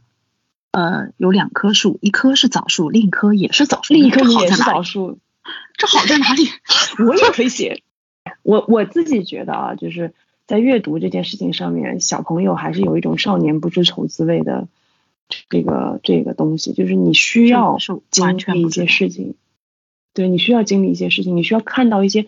[0.71, 5.17] 呃，有两棵树，一棵是枣树，另一棵也是枣树，另一棵也是枣树，
[5.77, 6.43] 这好在哪里？
[7.07, 7.81] 我也可以写。
[8.43, 10.13] 我我自己觉得啊，就是
[10.47, 14.67] 在阅读这件事情上面，小朋友还是有一种少年不知愁滋味的
[15.49, 17.77] 这个这个东西，就是你需要
[18.09, 19.35] 经历一些事情，
[20.13, 22.25] 对你需要经历一些事情，你需要看到一些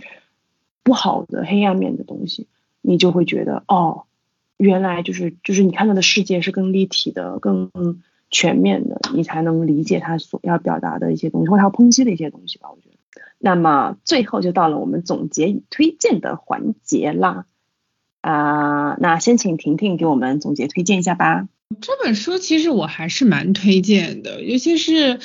[0.84, 2.48] 不好的黑暗面的东西。
[2.86, 4.04] 你就会觉得哦，
[4.58, 7.72] 原来就是就是你看到的世界是更立体的、更
[8.30, 12.70] 全面的，你才能理解他所要表达的一些东西，或他要抨击的一些东西吧。
[12.70, 12.93] 我觉得。
[13.40, 17.46] 那么最后就到了我们总结与推荐的环节啦。
[18.22, 21.48] 啊，那先请婷婷给我们总结推荐一下吧。
[21.82, 25.20] 这本书其实我还是蛮推荐的，尤其是。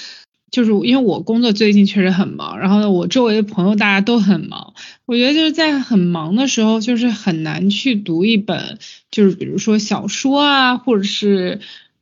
[0.51, 4.73] 就是因为我工作最近确实很忙，然后呢，我周围的朋友大家都很忙，
[5.05, 8.79] 我觉得就是在很忙的时候，就是很难去读一本，
[9.11, 11.61] 就是比如说小说啊，或者是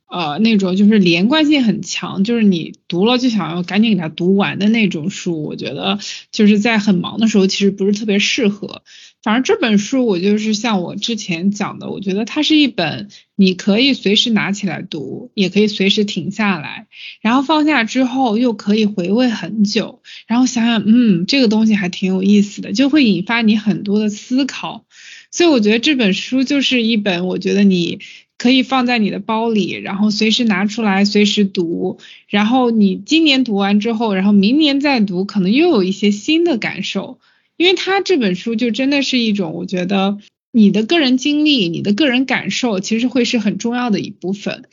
[0.09, 5.99] 呃那种就是连贯性很强，就是你读了就想要赶紧给它读完的那种书，我觉得
[6.31, 8.83] 就是在很忙的时候其实不是特别适合。
[9.23, 16.87] 反正这本书我就是像我之前讲的，我觉得它是一本你可以随时拿起来读，也可以随时停下来，
[17.19, 24.85] 然后放下之后又可以回味很久，然后想想，嗯，这个东西还挺有意思的，就会引发你很多的思考。
[25.29, 27.99] 所以我觉得这本书就是一本，我觉得你
[28.37, 31.97] 可以放在你的包里，然后随时拿出来，随时读。
[32.27, 37.19] 然后你今年读完之后，然后明年再读，可能又有一些新的感受。
[37.57, 40.19] 因为他这本书就真的是一种，我觉得
[40.51, 44.65] 你的个人经历、你的个人感受，其实会是很重要的一部分。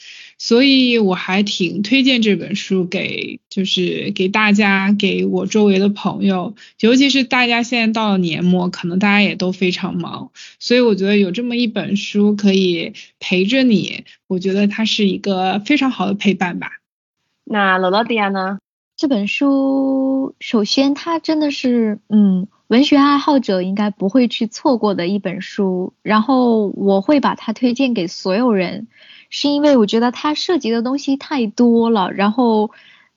[0.46, 16.72] 所以我还挺推荐这本书给，就是给大家，给我周围的朋友，尤其是大家现在到了年末，可能大家也都非常忙，所以我觉得有这么一本书可以陪着你，我觉得它是一个非常好的陪伴吧。
[17.44, 18.58] 那罗罗迪亚呢？
[18.98, 28.88] 这本书，首先它真的是，嗯，文学爱好者应该不会去错过的一本书，然后我会把它推荐给所有人。
[29.36, 32.70] 是因为我觉得它涉及的东西太多了，然后，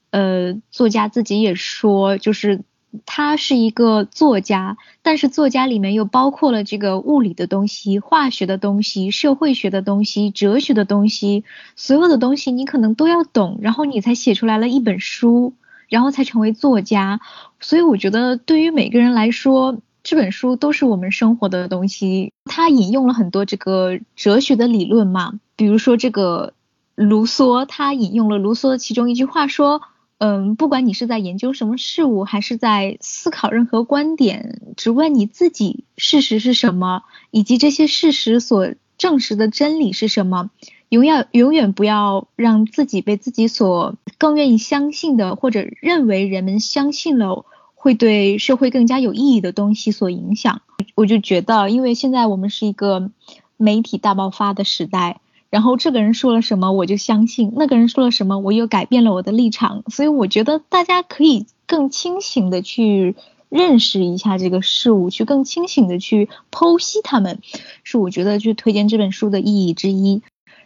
[0.09, 2.63] 呃，作家自己也说，就是
[3.05, 11.43] 他是一个作家，但是作家里面又包括了这个物理的东西、化学的东西、社会学的东西、哲学的东西，
[11.75, 15.53] 所有的东西你可能都要懂，然后你才写出来了一本书，
[15.87, 17.19] 然后才成为作家。
[17.59, 19.77] 所以我觉得对于每个人来说，
[20.07, 22.31] 这本书都是我们生活的东西。
[22.45, 25.41] 他引用了很多这个哲学的理论嘛。
[25.57, 26.53] 比如说这个
[26.95, 29.81] 卢梭，他引用了卢梭其中一句话说，
[30.19, 40.51] 嗯，不管你是在研究什么事物，还是在思考任何观点，只问你自己事实是什么，以及这些事实所证实的真理是什么，
[40.87, 47.43] 永远永远不要让自己被自己所更愿意相信的，或者认为人们相信了
[47.87, 50.61] 会对社会更加有意义的东西所影响。
[50.93, 53.11] 我就觉得，因为现在我们是一个
[53.55, 55.21] 媒体大爆发的时代。
[55.49, 59.83] 然后这个人说了什么，我就相信；那个人说了什么，我又改变了我的立场。
[59.87, 63.15] 所以我觉得大家可以更清醒的去
[63.47, 67.39] 认识一下这个事物，去更清醒的去剖析他们，
[67.85, 70.21] 是我觉得去推荐这本书的意义之一。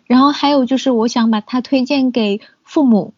[0.08, 3.14] 然后还有就是，我想把它推荐给父母，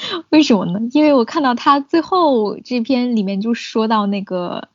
[0.30, 0.80] 为什么呢？
[0.92, 4.68] 因为我看到他最后这篇里面就说到那个。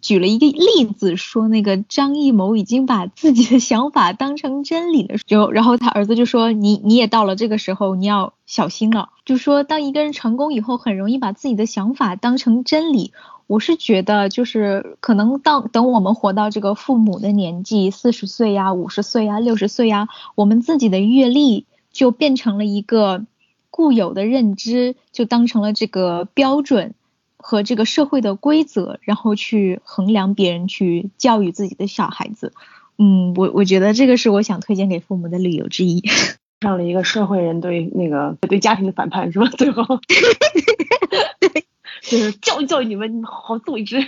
[0.00, 9.08] 举了一个例子，说那个张艺谋已经把自己的想法当成真理了，就然后他儿子就说你你也到了这个时候，你要小心了。
[9.24, 13.12] 就说当一个人成功以后，很容易把自己的想法当成真理。
[13.48, 20.06] 我是觉得，就是可能到等我们活到这个父母的年纪，四十岁呀、五十岁呀、六十岁呀，
[20.36, 23.24] 我们自己的阅历就变成了一个
[23.70, 26.94] 固有的认知，就当成了这个标准。
[27.42, 32.52] 和这个社会的规则，然后去衡量别人，去教育自己的小孩子。
[32.98, 36.04] 嗯，我我觉得这个是我想推荐给父母的理由之一。
[36.60, 39.46] 上了一个社会人对那个对家庭的反叛是吧？
[39.56, 39.82] 最后，
[42.02, 44.02] 就是教育教育你们，你们好好自为之。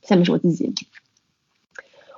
[0.00, 0.72] 下面是我自己，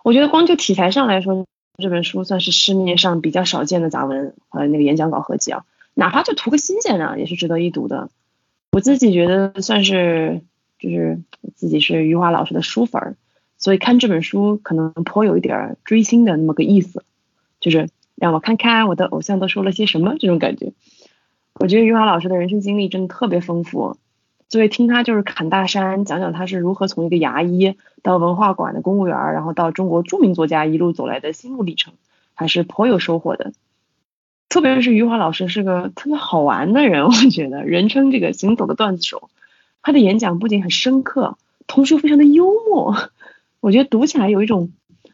[0.05, 1.49] 我觉得光就题材上来说，
[1.79, 5.65] 这本书算是市面上比较少见的杂文和那个演讲稿合集啊，
[5.95, 8.11] 哪怕就图个新鲜啊，也是值得一读的。
[8.73, 10.43] 我自己觉得算是，
[10.79, 11.21] 就是
[11.55, 13.17] 自己是余华老师的书粉儿，
[13.59, 17.05] 所以看这本书可能颇有一点追星的那么个意思，
[17.61, 20.73] 就是让我看看我的偶像都说了些什么这种感觉。
[21.55, 23.97] 我觉得余华老师的人生经历真的特别丰富，
[24.49, 31.95] 所以听他就是侃大山，讲讲他是如何从一个牙医到文化馆的公务员，然后到中国著名作家一路走来的心路历程，
[32.35, 33.53] 还是颇有收获的。
[34.49, 39.29] 特别是余华老师是个特别好玩的人， 我觉得人称这个行走的段子手。
[39.83, 41.37] 他的演讲不仅很深刻，
[41.67, 42.95] 同时又非常的幽默。
[43.61, 44.73] 我觉得读起来有一种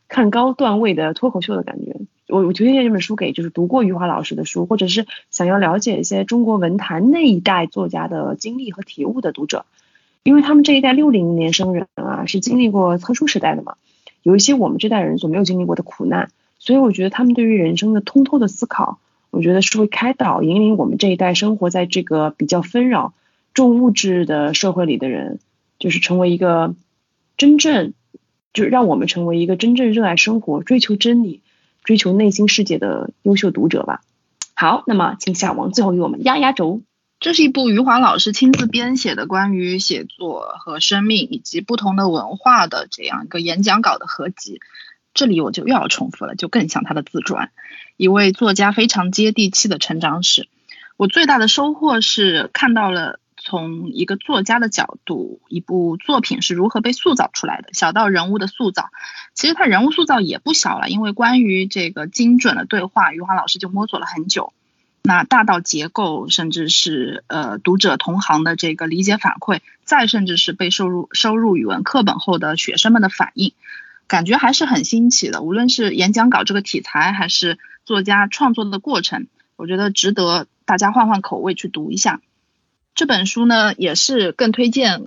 [0.09, 1.97] 看高段位的脱口秀的感觉。
[2.33, 9.66] 我我推荐这本书给就是读过余华老师的书，或者是想要了解一些中国文坛那一代作家的经历和体悟的读者，
[10.22, 13.74] 因为他们这一代六零年生人啊，是经历过特殊时代的嘛，
[14.22, 18.99] 有一些我们这代人所没有经历过的苦难，所以我觉得他们对于人生的通透的思考。
[19.30, 23.14] 我觉得是会开导、引领我们这一代生活在这个比较纷扰、
[23.55, 25.39] 重物质的社会里的人，
[25.78, 26.74] 就是成为一个
[27.39, 27.95] 真正，
[28.53, 31.41] 就让我们成为一个真正热爱生活、追求真理、
[31.85, 34.03] 追求内心世界的优秀读者吧。
[34.55, 36.83] 好，那么请小王最后给我们压压轴。
[37.18, 44.61] 这是一部余华老师亲自编写的关于写作和生命以及不同的文化的这样一个演讲稿的合集。
[45.14, 47.51] 这里我就又要重复了，就更像他的自传，
[47.97, 50.49] 一位作家非常接地气的成长史。
[50.97, 57.70] 我最大的收获是看到了从一个作家的角度，一部作品是如何被塑造出来的。
[57.72, 58.90] 小到人物的塑造，
[59.34, 64.53] 其实他人物塑造也不小了，因为关于这个精准的对话，余华老师就摸索了很久。
[65.03, 73.53] 那大到结构，甚至是呃读者同行的这个理解反馈，再甚至是被收入收入语文课本后的学生们的反应。
[74.07, 79.26] 感觉还是很新奇的，无论是演讲稿这个题材，还是作家创作的过程，
[79.57, 82.20] 我觉得值得大家换换口味去读一下。
[82.95, 85.05] 这本书呢，也是更推荐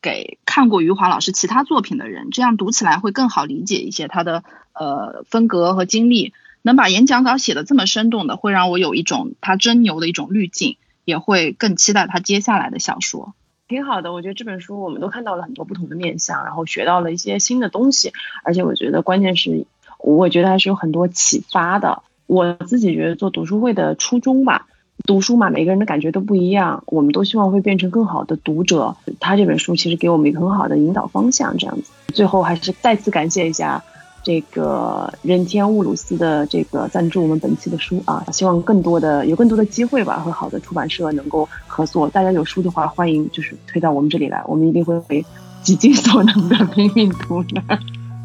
[0.00, 6.32] 给看过余华老师其他作品的人，这样读起来会更好理解一些他的呃风格和经历。
[6.62, 13.34] 能把演讲稿写的这么生动的，会让我有一种他真牛的一种滤镜，也会更期待他接下来的小说。
[13.68, 18.12] 挺好的，我觉得这本书我们都看到了很多不同的面相，然后学到了一些新的东西，
[18.42, 19.66] 而且我觉得关键是，
[20.00, 22.02] 我觉得还是有很多启发的。
[22.26, 24.66] 我自己觉得做读书会的初衷吧，
[25.04, 28.96] 读书嘛，每个人的感觉都不一样，我们都希望会变成更好的读者。
[29.20, 31.92] 他这本书其实给我们一个很好的引导方向，这样子。
[32.12, 33.84] 最后还是再次感谢一下
[34.24, 42.08] 这个任天乌鲁斯的这个赞助我们本期的书啊，希望更多的有更多的机会吧，和好的出版社能够合作。
[42.08, 45.24] 大家有书的话，欢迎就是推到我们这里来，我们一定会
[45.62, 47.62] 极尽所能的 拼命读的。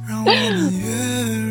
[0.08, 1.51] 让我们